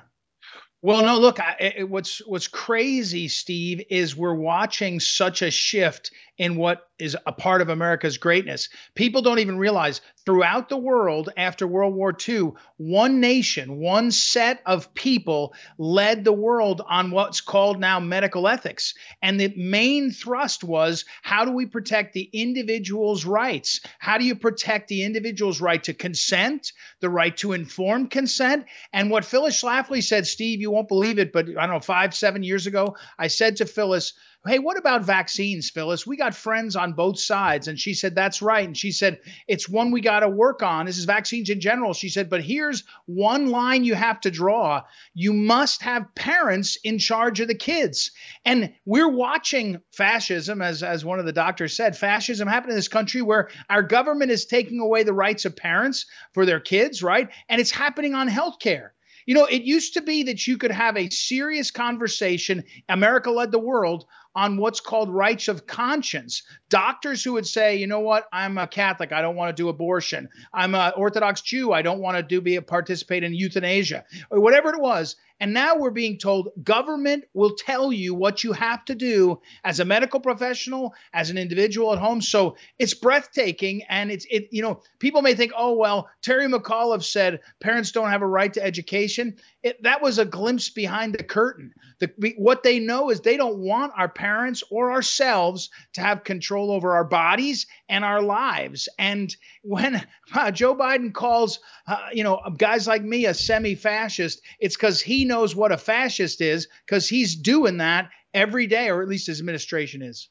[0.85, 6.11] Well, no, look, I, it, what's what's crazy, Steve, is we're watching such a shift
[6.37, 8.69] in what is a part of America's greatness.
[8.93, 14.61] People don't even realize throughout the world after World War II, one nation, one set
[14.65, 18.95] of people led the world on what's called now medical ethics.
[19.21, 23.81] And the main thrust was how do we protect the individual's rights?
[23.99, 26.71] How do you protect the individual's right to consent,
[27.01, 28.65] the right to informed consent?
[28.93, 32.13] And what Phyllis Schlafly said, Steve, you won't believe it, but I don't know, five,
[32.13, 34.13] seven years ago, I said to Phyllis,
[34.47, 36.05] Hey, what about vaccines, Phyllis?
[36.05, 37.67] We got friends on both sides.
[37.67, 38.67] And she said, That's right.
[38.67, 40.85] And she said, It's one we got to work on.
[40.85, 41.93] This is vaccines in general.
[41.93, 44.83] She said, But here's one line you have to draw
[45.15, 48.11] you must have parents in charge of the kids.
[48.43, 52.87] And we're watching fascism, as, as one of the doctors said, fascism happen in this
[52.87, 57.29] country where our government is taking away the rights of parents for their kids, right?
[57.49, 58.94] And it's happening on health care.
[59.25, 63.51] You know, it used to be that you could have a serious conversation, America led
[63.51, 66.43] the world, on what's called rights of conscience.
[66.69, 69.69] Doctors who would say, you know what, I'm a Catholic, I don't want to do
[69.69, 70.27] abortion.
[70.53, 74.41] I'm an Orthodox Jew, I don't want to do be a participate in euthanasia, or
[74.41, 75.15] whatever it was.
[75.39, 79.79] And now we're being told government will tell you what you have to do as
[79.79, 82.21] a medical professional, as an individual at home.
[82.21, 83.83] So it's breathtaking.
[83.89, 88.09] And it's, it, you know, people may think, oh, well, Terry McAuliffe said parents don't
[88.09, 89.35] have a right to education.
[89.65, 91.73] It, that was a glimpse behind the curtain.
[91.97, 96.69] The, what they know is they don't want our parents or ourselves to have control
[96.69, 98.87] over our bodies and our lives.
[98.99, 104.75] And when uh, Joe Biden calls, uh, you know, guys like me a semi-fascist, it's
[104.75, 109.09] because he knows what a fascist is because he's doing that every day, or at
[109.09, 110.29] least his administration is.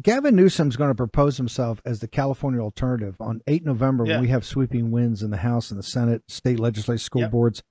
[0.00, 4.14] Gavin Newsom's going to propose himself as the California alternative on 8 November yeah.
[4.14, 7.30] when we have sweeping wins in the House and the Senate, state legislative school yep.
[7.32, 7.62] boards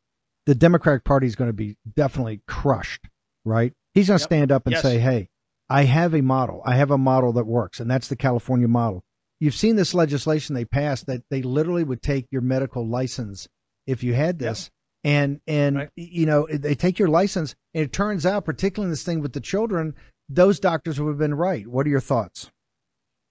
[0.49, 3.07] the Democratic Party is going to be definitely crushed,
[3.45, 3.71] right?
[3.93, 4.27] He's going to yep.
[4.29, 4.81] stand up and yes.
[4.81, 5.29] say, hey,
[5.69, 6.63] I have a model.
[6.65, 9.03] I have a model that works, and that's the California model.
[9.39, 13.47] You've seen this legislation they passed that they literally would take your medical license
[13.85, 14.63] if you had this.
[14.63, 14.71] Yep.
[15.01, 15.89] And and right.
[15.95, 19.31] you know they take your license, and it turns out, particularly in this thing with
[19.31, 19.93] the children,
[20.29, 21.67] those doctors would have been right.
[21.67, 22.51] What are your thoughts?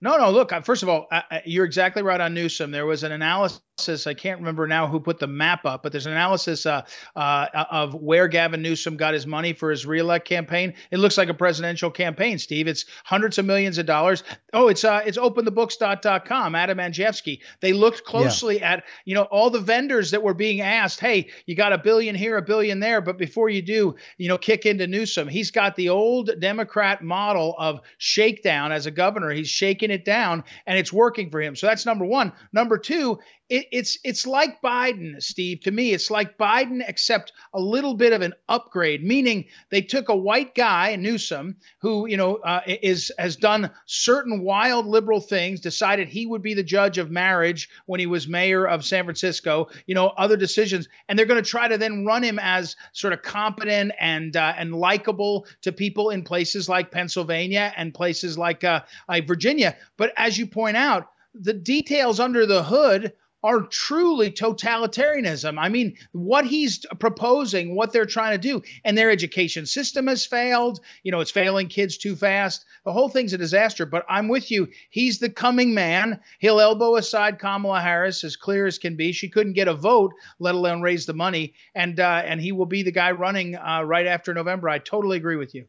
[0.01, 0.31] No, no.
[0.31, 1.09] Look, first of all,
[1.45, 2.71] you're exactly right on Newsom.
[2.71, 6.07] There was an analysis I can't remember now who put the map up, but there's
[6.07, 6.83] an analysis uh,
[7.15, 10.75] uh, of where Gavin Newsom got his money for his reelect campaign.
[10.91, 12.67] It looks like a presidential campaign, Steve.
[12.67, 14.25] It's hundreds of millions of dollars.
[14.53, 16.55] Oh, it's uh, it's openthebooks.com.
[16.57, 17.41] Adam Andrzejewski.
[17.61, 18.73] They looked closely yeah.
[18.73, 20.99] at you know all the vendors that were being asked.
[20.99, 24.39] Hey, you got a billion here, a billion there, but before you do, you know,
[24.39, 25.29] kick into Newsom.
[25.29, 29.31] He's got the old Democrat model of shakedown as a governor.
[29.31, 31.55] He's shaking it down, and it's working for him.
[31.55, 32.33] So that's number one.
[32.53, 35.61] Number two it, it's it's like Biden, Steve.
[35.61, 39.03] To me, it's like Biden, except a little bit of an upgrade.
[39.03, 44.43] Meaning, they took a white guy, Newsom, who you know uh, is has done certain
[44.43, 48.67] wild liberal things, decided he would be the judge of marriage when he was mayor
[48.67, 49.69] of San Francisco.
[49.87, 53.15] You know, other decisions, and they're going to try to then run him as sort
[53.15, 58.63] of competent and uh, and likable to people in places like Pennsylvania and places like
[58.63, 59.77] uh, like Virginia.
[59.97, 63.13] But as you point out, the details under the hood
[63.43, 65.59] are truly totalitarianism.
[65.59, 70.27] I mean, what he's proposing, what they're trying to do, and their education system has
[70.27, 70.81] failed.
[71.05, 72.65] You know, it's failing kids too fast.
[72.85, 73.87] The whole thing's a disaster.
[73.87, 74.69] But I'm with you.
[74.91, 76.21] He's the coming man.
[76.41, 79.13] He'll elbow aside Kamala Harris as clear as can be.
[79.13, 82.67] She couldn't get a vote, let alone raise the money, and uh, and he will
[82.67, 84.69] be the guy running uh, right after November.
[84.69, 85.67] I totally agree with you.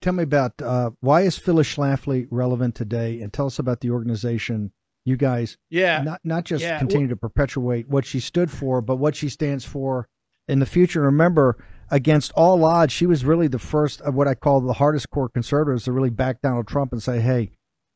[0.00, 3.90] tell me about uh, why is Phyllis Schlafly relevant today, and tell us about the
[3.90, 4.72] organization
[5.08, 6.78] you guys, yeah, not not just yeah.
[6.78, 10.08] continue to perpetuate what she stood for, but what she stands for
[10.46, 11.00] in the future.
[11.02, 11.56] Remember,
[11.90, 15.28] against all odds, she was really the first of what I call the hardest core
[15.28, 17.50] conservatives to really back Donald Trump and say, "Hey,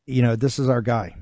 [0.06, 1.14] you know, this is our guy."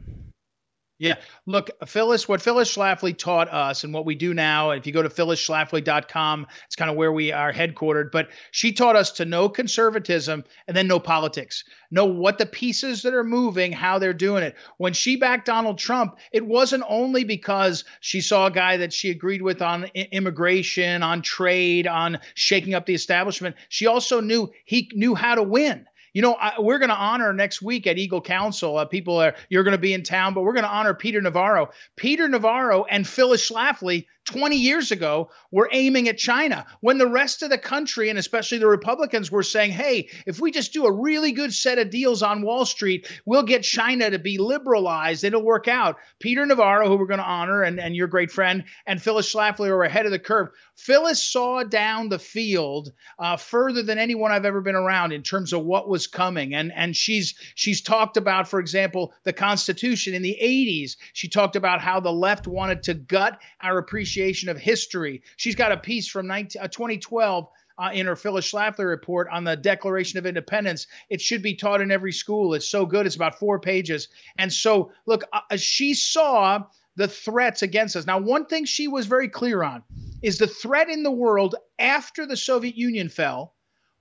[1.00, 1.14] Yeah.
[1.46, 5.00] Look, Phyllis, what Phyllis Schlafly taught us and what we do now, if you go
[5.00, 9.48] to phyllisschlafly.com, it's kind of where we are headquartered, but she taught us to know
[9.48, 14.42] conservatism and then know politics, know what the pieces that are moving, how they're doing
[14.42, 14.56] it.
[14.76, 19.08] When she backed Donald Trump, it wasn't only because she saw a guy that she
[19.08, 23.56] agreed with on immigration, on trade, on shaking up the establishment.
[23.70, 25.86] She also knew he knew how to win.
[26.12, 28.76] You know, I, we're going to honor next week at Eagle Council.
[28.76, 31.20] Uh, people are you're going to be in town, but we're going to honor Peter
[31.20, 31.70] Navarro.
[31.96, 37.06] Peter Navarro and Phyllis Schlafly 20 years ago we were aiming at China when the
[37.06, 40.86] rest of the country and especially the Republicans were saying, hey, if we just do
[40.86, 45.24] a really good set of deals on Wall Street, we'll get China to be liberalized.
[45.24, 45.96] It'll work out.
[46.20, 49.68] Peter Navarro, who we're going to honor, and, and your great friend, and Phyllis Schlafly
[49.68, 50.50] were ahead of the curve.
[50.76, 55.52] Phyllis saw down the field uh, further than anyone I've ever been around in terms
[55.52, 56.54] of what was coming.
[56.54, 60.96] And, and she's she's talked about, for example, the Constitution in the 80s.
[61.12, 65.22] She talked about how the left wanted to gut our appreciation appreciation of history.
[65.36, 67.48] She's got a piece from 19, uh, 2012
[67.78, 70.86] uh, in her Phyllis Schlafly report on the Declaration of Independence.
[71.08, 72.54] It should be taught in every school.
[72.54, 73.06] It's so good.
[73.06, 74.08] It's about four pages.
[74.36, 76.64] And so, look, uh, she saw
[76.96, 78.06] the threats against us.
[78.06, 79.82] Now, one thing she was very clear on
[80.22, 83.54] is the threat in the world after the Soviet Union fell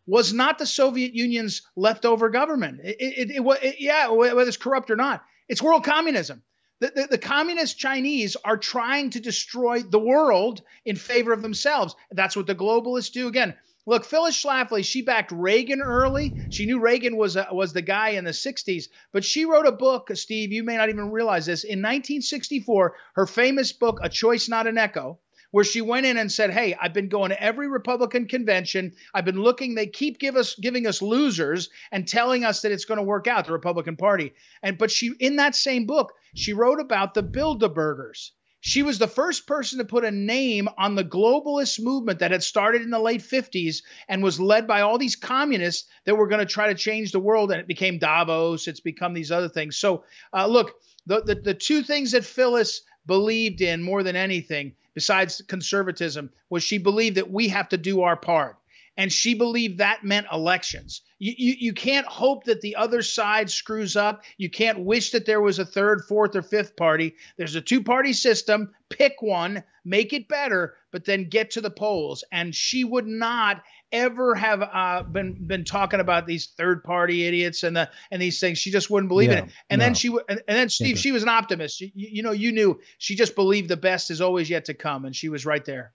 [0.06, 2.82] was not the Soviet Union's leftover government.
[2.84, 6.42] It, it, it, it, yeah, whether it's corrupt or not, it's world communism.
[6.80, 11.94] The, the, the, communist Chinese are trying to destroy the world in favor of themselves.
[12.12, 13.28] That's what the globalists do.
[13.28, 13.54] Again,
[13.86, 16.36] look, Phyllis Schlafly, she backed Reagan early.
[16.48, 19.74] She knew Reagan was a, was the guy in the 60s, but she wrote a
[19.74, 21.66] book, Steve, you may not even realize this.
[21.66, 25.20] In 1964, her famous book, A Choice Not an Echo,
[25.52, 28.94] where she went in and said, "Hey, I've been going to every Republican convention.
[29.14, 29.76] I've been looking.
[29.76, 33.28] They keep give us giving us losers and telling us that it's going to work
[33.28, 37.24] out, the Republican Party." And but she in that same book, she wrote about the
[37.24, 38.32] Bilderbergers.
[38.62, 42.44] She was the first person to put a name on the globalist movement that had
[42.44, 46.46] started in the late 50s and was led by all these communists that were going
[46.46, 47.52] to try to change the world.
[47.52, 49.78] And it became Davos, it's become these other things.
[49.78, 50.04] So,
[50.34, 50.74] uh, look,
[51.06, 56.62] the, the, the two things that Phyllis believed in more than anything besides conservatism, was
[56.62, 58.58] she believed that we have to do our part.
[59.00, 61.04] And she believed that meant elections.
[61.20, 64.26] You, you, you can't hope that the other side screws up.
[64.38, 67.16] You can't wish that there was a third, fourth, or fifth party.
[67.38, 68.74] There's a two party system.
[68.90, 72.26] Pick one, make it better, but then get to the polls.
[72.30, 77.64] And she would not ever have uh, been been talking about these third party idiots
[77.64, 78.58] and the and these things.
[78.58, 79.52] She just wouldn't believe yeah, in it.
[79.70, 79.86] And no.
[79.86, 81.80] then she and, and then Steve, she was an optimist.
[81.80, 85.06] You, you, know, you knew she just believed the best is always yet to come,
[85.06, 85.94] and she was right there.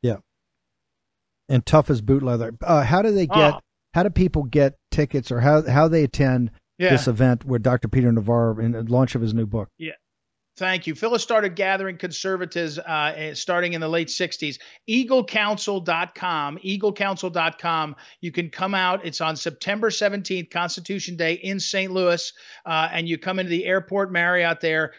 [0.00, 0.16] Yeah.
[1.48, 2.52] And tough as boot leather.
[2.62, 3.54] Uh, how do they get?
[3.54, 3.60] Oh.
[3.94, 6.90] How do people get tickets, or how how they attend yeah.
[6.90, 7.88] this event with Dr.
[7.88, 9.68] Peter Navarro in the launch of his new book?
[9.78, 9.92] Yeah.
[10.58, 10.94] Thank you.
[10.94, 14.58] Phyllis started gathering conservatives uh, eh, starting in the late 60s.
[14.88, 17.96] EagleCouncil.com, EagleCouncil.com.
[18.22, 19.04] You can come out.
[19.04, 21.92] It's on September 17th, Constitution Day in St.
[21.92, 22.32] Louis.
[22.64, 24.94] Uh, and you come into the airport Marriott there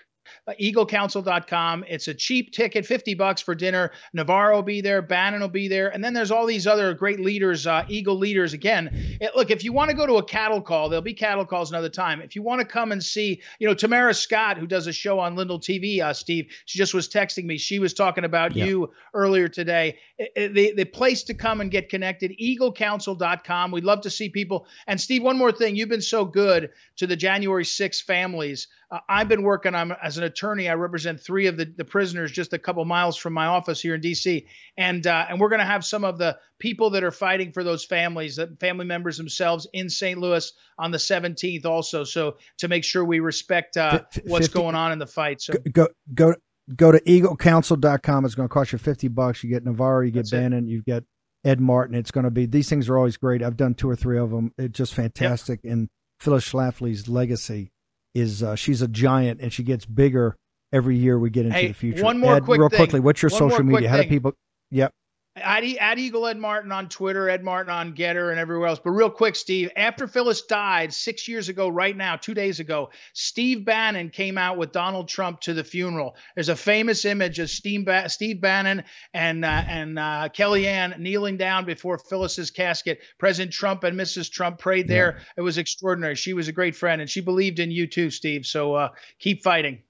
[0.60, 1.86] eaglecouncil.com.
[1.88, 3.92] It's a cheap ticket, 50 bucks for dinner.
[4.14, 7.20] Navarro will be there, Bannon will be there, and then there's all these other great
[7.20, 8.54] leaders, uh, Eagle leaders.
[8.54, 8.90] Again,
[9.22, 11.72] it, look, if you want to go to a cattle call, there'll be cattle calls
[11.72, 12.22] another time.
[12.22, 15.20] If you want to come and see, you know, Tamara Scott, who does a show
[15.20, 17.58] on Lindell TV, uh, Steve, she just was texting me.
[17.58, 18.66] She was talking about yeah.
[18.66, 19.98] you earlier today.
[20.18, 23.72] It, it, the, the place to come and get connected, eaglecouncil.com.
[23.72, 24.68] We'd love to see people.
[24.88, 25.76] And Steve, one more thing.
[25.76, 28.68] You've been so good to the January 6 families.
[28.90, 30.70] Uh, I've been working on as an attorney.
[30.70, 33.96] I represent three of the, the prisoners just a couple miles from my office here
[33.96, 34.48] in D.C.
[34.78, 37.64] And uh, and we're going to have some of the people that are fighting for
[37.64, 40.20] those families, the family members themselves, in St.
[40.20, 42.04] Louis on the 17th also.
[42.04, 45.42] So to make sure we respect uh, 50, what's going on in the fight.
[45.42, 46.36] So go go
[46.74, 48.26] go to eaglecouncil.com.
[48.26, 49.44] It's going to cost you 50 bucks.
[49.44, 50.72] You get Navarro, you get Bannon, it.
[50.72, 51.04] you get
[51.44, 51.96] Ed Martin.
[51.96, 53.44] It's going to be these things are always great.
[53.44, 54.54] I've done two or three of them.
[54.58, 55.60] It's just fantastic.
[55.64, 55.74] Yep.
[55.74, 57.72] And Phyllis Schlafly's legacy
[58.18, 60.36] is uh, she's a giant and she gets bigger
[60.74, 62.03] every year we get into hey, the future.
[62.03, 62.78] One more Ed, quick real thing.
[62.78, 62.99] quickly.
[62.99, 63.89] What's your one social media?
[63.89, 64.34] How do people?
[64.72, 64.93] Yep.
[65.42, 68.80] At, at Eagle Ed Martin on Twitter, Ed Martin on Gettr, and everywhere else.
[68.84, 72.90] But real quick, Steve, after Phyllis died six years ago, right now, two days ago,
[73.14, 76.16] Steve Bannon came out with Donald Trump to the funeral.
[76.36, 78.84] There's a famous image of Steve, ba- Steve Bannon
[79.14, 83.00] and uh, and uh, Kellyanne kneeling down before Phyllis's casket.
[83.18, 84.32] President Trump and Mrs.
[84.32, 85.16] Trump prayed there.
[85.18, 85.24] Yeah.
[85.38, 86.16] It was extraordinary.
[86.16, 88.46] She was a great friend, and she believed in you too, Steve.
[88.46, 89.84] So uh, keep fighting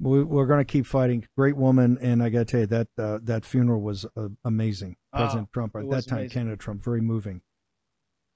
[0.00, 1.26] we, are going to keep fighting.
[1.36, 4.96] Great woman, and I got to tell you that uh, that funeral was uh, amazing.
[5.12, 6.34] President oh, Trump at that time, amazing.
[6.34, 7.42] Canada Trump, very moving.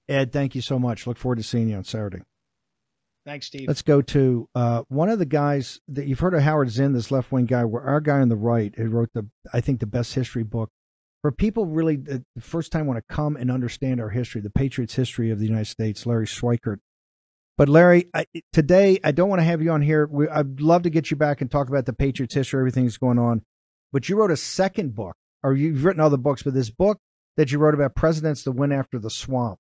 [0.09, 1.07] Ed, thank you so much.
[1.07, 2.23] Look forward to seeing you on Saturday.
[3.25, 3.67] Thanks, Steve.
[3.67, 7.11] Let's go to uh, one of the guys that you've heard of Howard Zinn, this
[7.11, 7.65] left wing guy.
[7.65, 10.71] Where our guy on the right, who wrote the, I think, the best history book
[11.25, 14.95] for people really the first time want to come and understand our history, the Patriots'
[14.95, 16.05] history of the United States.
[16.05, 16.81] Larry Schweikart
[17.57, 20.09] but Larry, I, today I don't want to have you on here.
[20.11, 22.99] We, I'd love to get you back and talk about the Patriots history, everything that's
[22.99, 23.43] going on.
[23.93, 26.99] But you wrote a second book, or you've written other books, but this book
[27.37, 29.59] that you wrote about presidents that went after the swamp.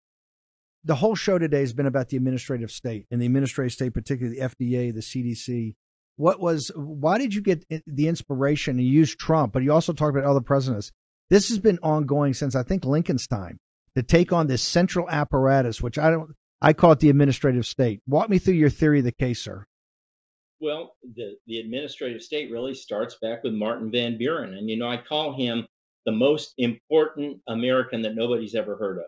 [0.84, 4.38] The whole show today has been about the administrative state and the administrative state, particularly
[4.38, 5.74] the FDA, the CDC.
[6.16, 6.70] What was?
[6.76, 9.52] Why did you get the inspiration to use Trump?
[9.52, 10.92] But you also talked about other presidents.
[11.30, 13.58] This has been ongoing since I think Lincoln's time
[13.96, 16.34] to take on this central apparatus, which I don't
[16.64, 18.00] I call it the administrative state.
[18.06, 19.66] Walk me through your theory of the case, sir.
[20.60, 24.54] Well, the, the administrative state really starts back with Martin Van Buren.
[24.54, 25.66] And, you know, I call him
[26.06, 29.04] the most important American that nobody's ever heard of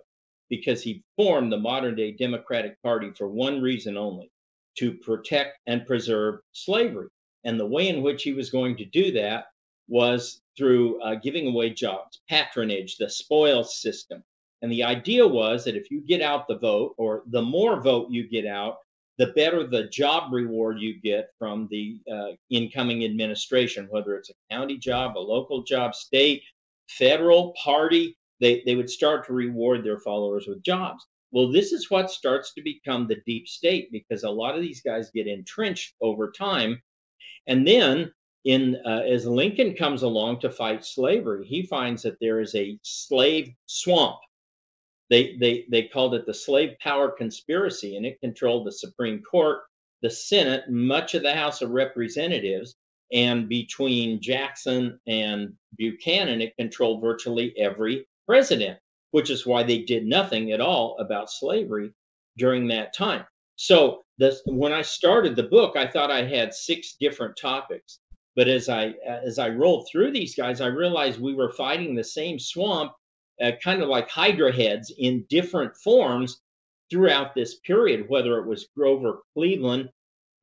[0.50, 4.30] because he formed the modern day Democratic Party for one reason only
[4.76, 7.08] to protect and preserve slavery.
[7.44, 9.46] And the way in which he was going to do that
[9.88, 14.22] was through uh, giving away jobs, patronage, the spoil system,
[14.62, 18.10] and the idea was that if you get out the vote, or the more vote
[18.10, 18.78] you get out,
[19.18, 24.54] the better the job reward you get from the uh, incoming administration, whether it's a
[24.54, 26.42] county job, a local job, state,
[26.88, 31.06] federal, party, they, they would start to reward their followers with jobs.
[31.32, 34.82] Well, this is what starts to become the deep state because a lot of these
[34.82, 36.80] guys get entrenched over time.
[37.46, 38.12] And then,
[38.44, 42.78] in uh, as Lincoln comes along to fight slavery, he finds that there is a
[42.82, 44.18] slave swamp
[45.10, 49.60] they, they, they called it the slave power conspiracy, and it controlled the Supreme Court,
[50.02, 52.74] the Senate, much of the House of Representatives,
[53.12, 58.78] and between Jackson and Buchanan, it controlled virtually every president,
[59.12, 61.92] which is why they did nothing at all about slavery
[62.36, 63.24] during that time.
[63.56, 68.00] So this, when I started the book, I thought I had six different topics.
[68.34, 72.04] But as I as I rolled through these guys, I realized we were fighting the
[72.04, 72.92] same swamp
[73.42, 76.40] uh, kind of like Hydra heads in different forms
[76.90, 79.90] throughout this period, whether it was Grover Cleveland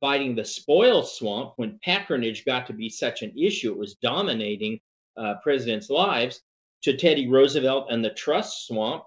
[0.04, 4.78] fighting the spoil swamp when patronage got to be such an issue, it was dominating
[5.16, 6.42] uh, presidents' lives,
[6.82, 9.04] to Teddy Roosevelt and the trust swamp.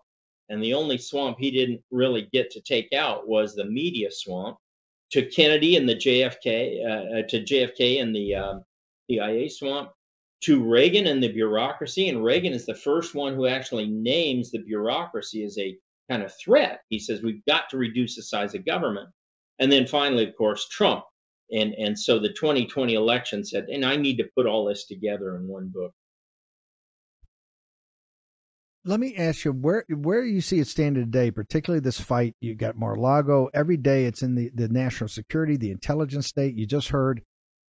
[0.49, 4.57] And the only swamp he didn't really get to take out was the media swamp.
[5.11, 8.63] To Kennedy and the JFK, uh, uh, to JFK and the um,
[9.07, 9.91] CIA swamp,
[10.41, 12.09] to Reagan and the bureaucracy.
[12.09, 15.77] And Reagan is the first one who actually names the bureaucracy as a
[16.09, 16.81] kind of threat.
[16.89, 19.09] He says we've got to reduce the size of government.
[19.59, 21.03] And then finally, of course, Trump.
[21.51, 25.35] And, and so the 2020 election said, and I need to put all this together
[25.35, 25.93] in one book.
[28.85, 32.37] Let me ask you where where you see it standing today, particularly this fight.
[32.39, 34.05] You got Mar-a-Lago every day.
[34.05, 36.55] It's in the, the national security, the intelligence state.
[36.55, 37.21] You just heard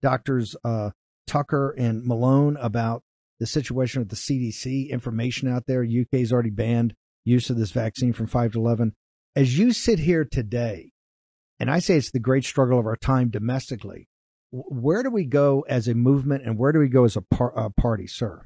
[0.03, 0.91] doctors uh,
[1.27, 3.03] Tucker and Malone about
[3.39, 5.83] the situation with the CDC information out there.
[5.83, 8.93] UK's already banned use of this vaccine from 5 to 11.
[9.35, 10.91] As you sit here today,
[11.59, 14.07] and I say it's the great struggle of our time domestically,
[14.51, 17.53] where do we go as a movement and where do we go as a, par-
[17.55, 18.45] a party, sir?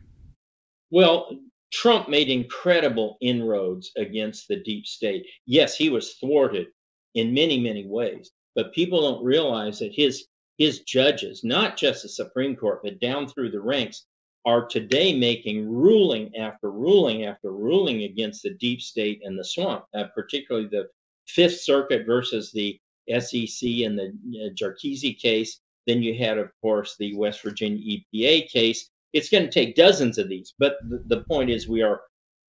[0.89, 1.37] Well,
[1.71, 5.25] Trump made incredible inroads against the deep state.
[5.45, 6.67] Yes, he was thwarted
[7.13, 10.25] in many, many ways, but people don't realize that his
[10.61, 14.05] his judges, not just the Supreme Court, but down through the ranks,
[14.45, 19.85] are today making ruling after ruling after ruling against the deep state and the swamp,
[19.95, 20.87] uh, particularly the
[21.27, 25.59] Fifth Circuit versus the SEC in the uh, Jarkesy case.
[25.87, 28.87] Then you had, of course, the West Virginia EPA case.
[29.13, 32.01] It's going to take dozens of these, but the, the point is we are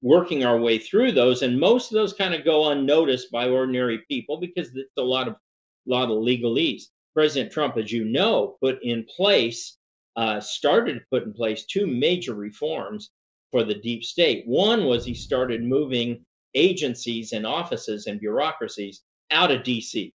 [0.02, 4.00] working our way through those, and most of those kind of go unnoticed by ordinary
[4.08, 5.36] people because it's a lot of
[5.86, 6.86] lot of legalese.
[7.14, 9.76] President Trump, as you know, put in place,
[10.16, 13.10] uh, started to put in place two major reforms
[13.50, 14.44] for the deep state.
[14.46, 20.12] One was he started moving agencies and offices and bureaucracies out of DC.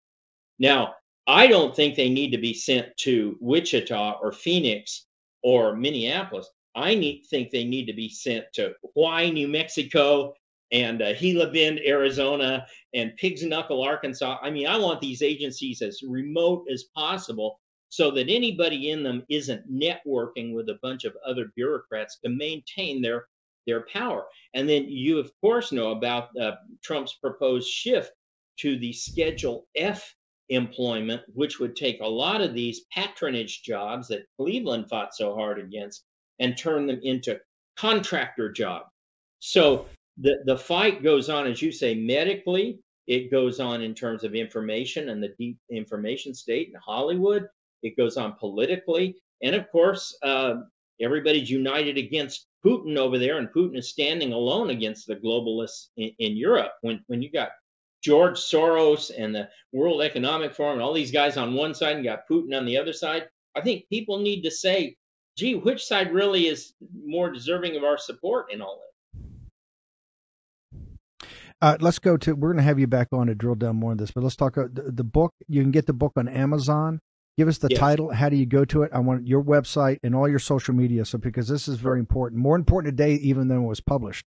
[0.59, 0.95] Now,
[1.27, 5.05] I don't think they need to be sent to Wichita or Phoenix
[5.43, 6.49] or Minneapolis.
[6.75, 10.33] I need, think they need to be sent to Hawaii, New Mexico,
[10.71, 14.37] and uh, Gila Bend, Arizona, and Pigs Knuckle, Arkansas.
[14.41, 17.59] I mean, I want these agencies as remote as possible
[17.89, 23.01] so that anybody in them isn't networking with a bunch of other bureaucrats to maintain
[23.01, 23.27] their
[23.67, 24.25] their power.
[24.53, 26.51] And then you, of course, know about uh,
[26.83, 28.11] Trump's proposed shift
[28.59, 30.15] to the Schedule F
[30.49, 35.59] employment, which would take a lot of these patronage jobs that Cleveland fought so hard
[35.59, 36.03] against
[36.39, 37.39] and turn them into
[37.75, 38.85] contractor jobs.
[39.39, 39.87] So
[40.17, 44.33] the, the fight goes on, as you say, medically, it goes on in terms of
[44.33, 47.47] information and the deep information state in Hollywood,
[47.83, 49.15] it goes on politically.
[49.43, 50.55] And of course, uh,
[51.01, 56.11] everybody's united against Putin over there, and Putin is standing alone against the globalists in,
[56.17, 56.71] in Europe.
[56.81, 57.49] When, when you got
[58.03, 62.05] George Soros and the World Economic Forum and all these guys on one side and
[62.05, 64.95] got Putin on the other side, I think people need to say,
[65.37, 66.73] gee, which side really is
[67.05, 68.94] more deserving of our support in all this?
[71.61, 72.35] Uh, let's go to.
[72.35, 74.35] We're going to have you back on to drill down more on this, but let's
[74.35, 74.57] talk.
[74.57, 76.99] Uh, the, the, book you can get the book on Amazon.
[77.37, 77.79] Give us the yes.
[77.79, 78.11] title.
[78.11, 78.91] How do you go to it?
[78.93, 81.05] I want your website and all your social media.
[81.05, 84.25] So because this is very important, more important today even than it was published.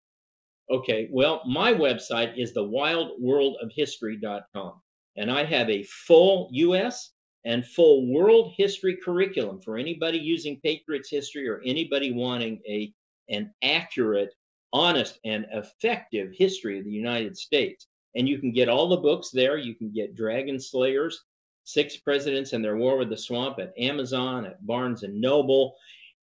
[0.70, 1.08] Okay.
[1.10, 4.82] Well, my website is thewildworldofhistory.com,
[5.16, 7.12] and I have a full U.S.
[7.44, 12.92] and full world history curriculum for anybody using Patriots history or anybody wanting a
[13.30, 14.34] an accurate
[14.72, 17.86] honest and effective history of the United States.
[18.14, 19.56] And you can get all the books there.
[19.56, 21.24] You can get Dragon Slayers,
[21.64, 25.76] Six Presidents and Their War with the Swamp at Amazon, at Barnes and Noble.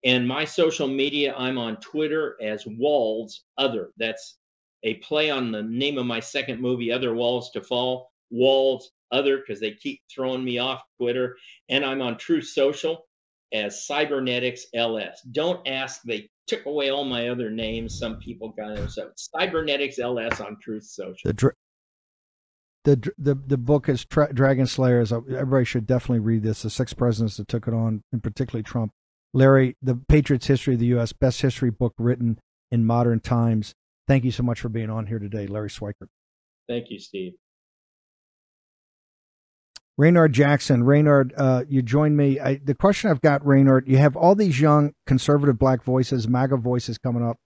[0.03, 3.91] And my social media, I'm on Twitter as Walls Other.
[3.97, 4.37] That's
[4.83, 8.11] a play on the name of my second movie, Other Walls to Fall.
[8.29, 11.37] Walls Other, because they keep throwing me off Twitter.
[11.69, 13.07] And I'm on Truth Social
[13.53, 15.21] as Cybernetics LS.
[15.31, 17.97] Don't ask, they took away all my other names.
[17.97, 18.91] Some people got it.
[18.91, 21.15] So Cybernetics LS on Truth Social.
[21.25, 21.55] The dr-
[22.83, 25.11] the, the the book is Tra- Dragon Slayers.
[25.11, 26.61] Everybody should definitely read this.
[26.61, 28.91] The six presidents that took it on, and particularly Trump.
[29.33, 31.11] Larry, the Patriots' history of the U.S.
[31.11, 32.39] best history book written
[32.71, 33.73] in modern times.
[34.07, 36.07] Thank you so much for being on here today, Larry Schweikart.
[36.69, 37.33] Thank you, Steve.
[39.97, 42.39] Raynard Jackson, Raynard, uh, you joined me.
[42.39, 46.57] I, the question I've got, Raynard, you have all these young conservative black voices, MAGA
[46.57, 47.37] voices coming up.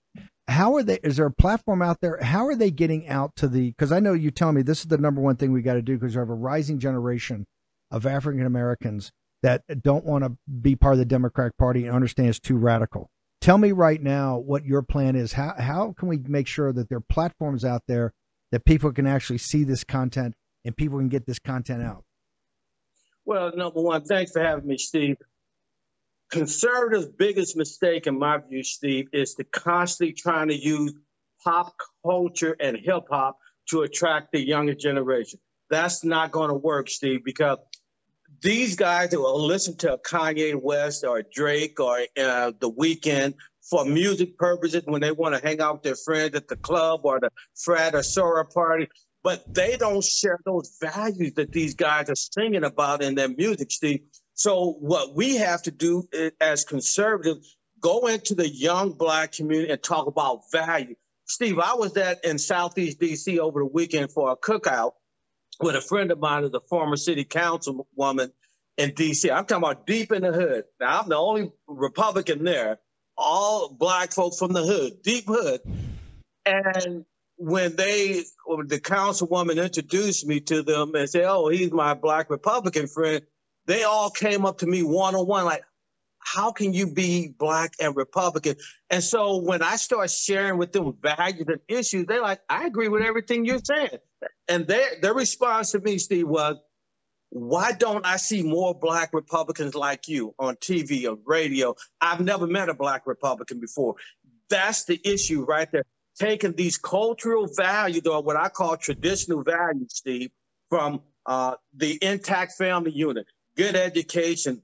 [0.48, 0.98] How are they?
[1.04, 2.18] Is there a platform out there?
[2.24, 3.70] How are they getting out to the?
[3.70, 5.84] Because I know you tell me this is the number one thing we got to
[5.84, 7.46] do because we have a rising generation
[7.92, 9.12] of African Americans
[9.44, 13.12] that don't want to be part of the Democratic Party and understand it's too radical.
[13.42, 15.34] Tell me right now what your plan is.
[15.34, 18.12] How how can we make sure that there are platforms out there
[18.52, 20.34] that people can actually see this content
[20.66, 22.04] and people can get this content out?
[23.30, 25.18] Well, number one, thanks for having me, Steve.
[26.32, 30.96] Conservatives' biggest mistake, in my view, Steve, is to constantly trying to use
[31.44, 33.38] pop culture and hip hop
[33.70, 35.40] to attract the younger generation.
[35.70, 37.60] That's not going to work, Steve, because
[38.42, 43.86] these guys that will listen to Kanye West or Drake or uh, The Weeknd for
[43.86, 47.20] music purposes when they want to hang out with their friends at the club or
[47.20, 48.88] the frat or sorority party,
[49.24, 53.72] but they don't share those values that these guys are singing about in their music,
[53.72, 54.02] Steve.
[54.34, 56.08] So what we have to do
[56.40, 60.96] as conservatives, go into the young black community and talk about value.
[61.26, 64.94] Steve, I was at in Southeast DC over the weekend for a cookout
[65.60, 68.32] with a friend of mine who's a former city councilwoman
[68.78, 69.30] in DC.
[69.30, 70.64] I'm talking about deep in the hood.
[70.80, 72.80] Now I'm the only Republican there,
[73.18, 75.62] all black folks from the hood, deep hood.
[76.46, 77.06] And
[77.40, 78.26] when they
[78.68, 83.26] the councilwoman introduced me to them and said, "Oh, he's my black Republican friend,"
[83.66, 85.64] they all came up to me one on one, like,
[86.20, 88.58] "How can you be black and Republican?"
[88.90, 92.90] And so when I start sharing with them values and issues, they're like, "I agree
[92.90, 94.00] with everything you're saying."
[94.50, 96.58] And their their response to me, Steve, was,
[97.30, 101.74] "Why don't I see more black Republicans like you on TV or radio?
[102.02, 103.96] I've never met a black Republican before."
[104.50, 105.86] That's the issue right there
[106.20, 110.32] taking these cultural values or what I call traditional values, Steve,
[110.70, 114.62] from uh, the intact family unit, good education,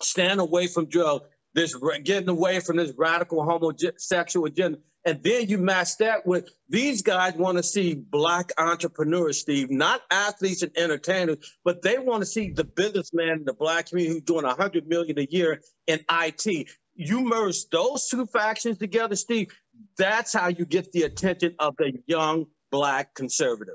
[0.00, 4.78] stand away from drugs, this getting away from this radical homosexual agenda.
[5.04, 10.00] And then you match that with these guys want to see black entrepreneurs, Steve, not
[10.10, 14.22] athletes and entertainers, but they want to see the businessman in the black community who's
[14.22, 19.48] doing a hundred million a year in IT you merge those two factions together, Steve,
[19.96, 23.74] that's how you get the attention of the young black conservative.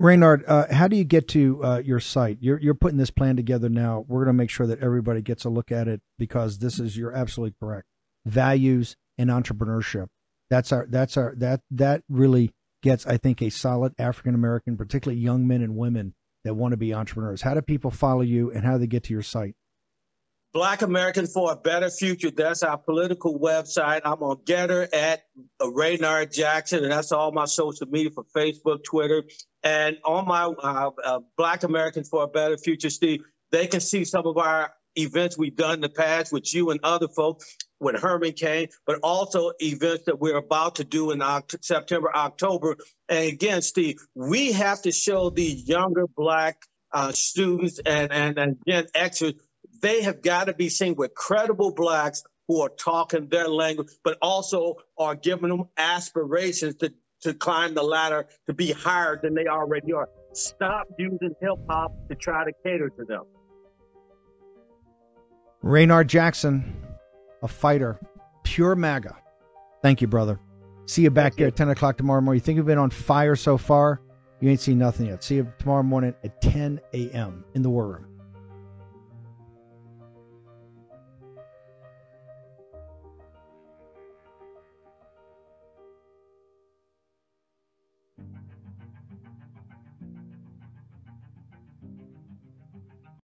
[0.00, 2.38] Raynard, uh, how do you get to uh, your site?
[2.40, 4.04] You're you're putting this plan together now.
[4.08, 6.96] We're going to make sure that everybody gets a look at it because this is
[6.96, 7.86] you're absolutely correct.
[8.26, 10.08] Values and entrepreneurship.
[10.50, 12.50] That's our that's our that that really
[12.82, 16.76] gets I think a solid African American, particularly young men and women that want to
[16.76, 17.42] be entrepreneurs.
[17.42, 19.54] How do people follow you and how do they get to your site?
[20.54, 22.30] Black Americans for a Better Future.
[22.30, 24.02] That's our political website.
[24.04, 25.24] I'm on Gettr at
[25.60, 29.24] Raynard Jackson, and that's all my social media for Facebook, Twitter,
[29.64, 33.24] and on my uh, uh, Black Americans for a Better Future, Steve.
[33.50, 36.78] They can see some of our events we've done in the past with you and
[36.84, 41.64] other folks when Herman came, but also events that we're about to do in Oct-
[41.64, 42.76] September, October.
[43.08, 48.56] And again, Steve, we have to show the younger Black uh, students and, and, and
[48.68, 49.34] Gen Xers
[49.84, 54.16] they have got to be seen with credible blacks who are talking their language, but
[54.22, 59.46] also are giving them aspirations to, to climb the ladder to be higher than they
[59.46, 60.08] already are.
[60.32, 63.24] Stop using hip hop to try to cater to them.
[65.60, 66.74] Raynard Jackson,
[67.42, 68.00] a fighter,
[68.42, 69.14] pure MAGA.
[69.82, 70.40] Thank you, brother.
[70.86, 72.40] See you back here at 10 o'clock tomorrow morning.
[72.40, 74.00] You think you've been on fire so far?
[74.40, 75.22] You ain't seen nothing yet.
[75.22, 77.44] See you tomorrow morning at 10 a.m.
[77.54, 78.13] in the war room.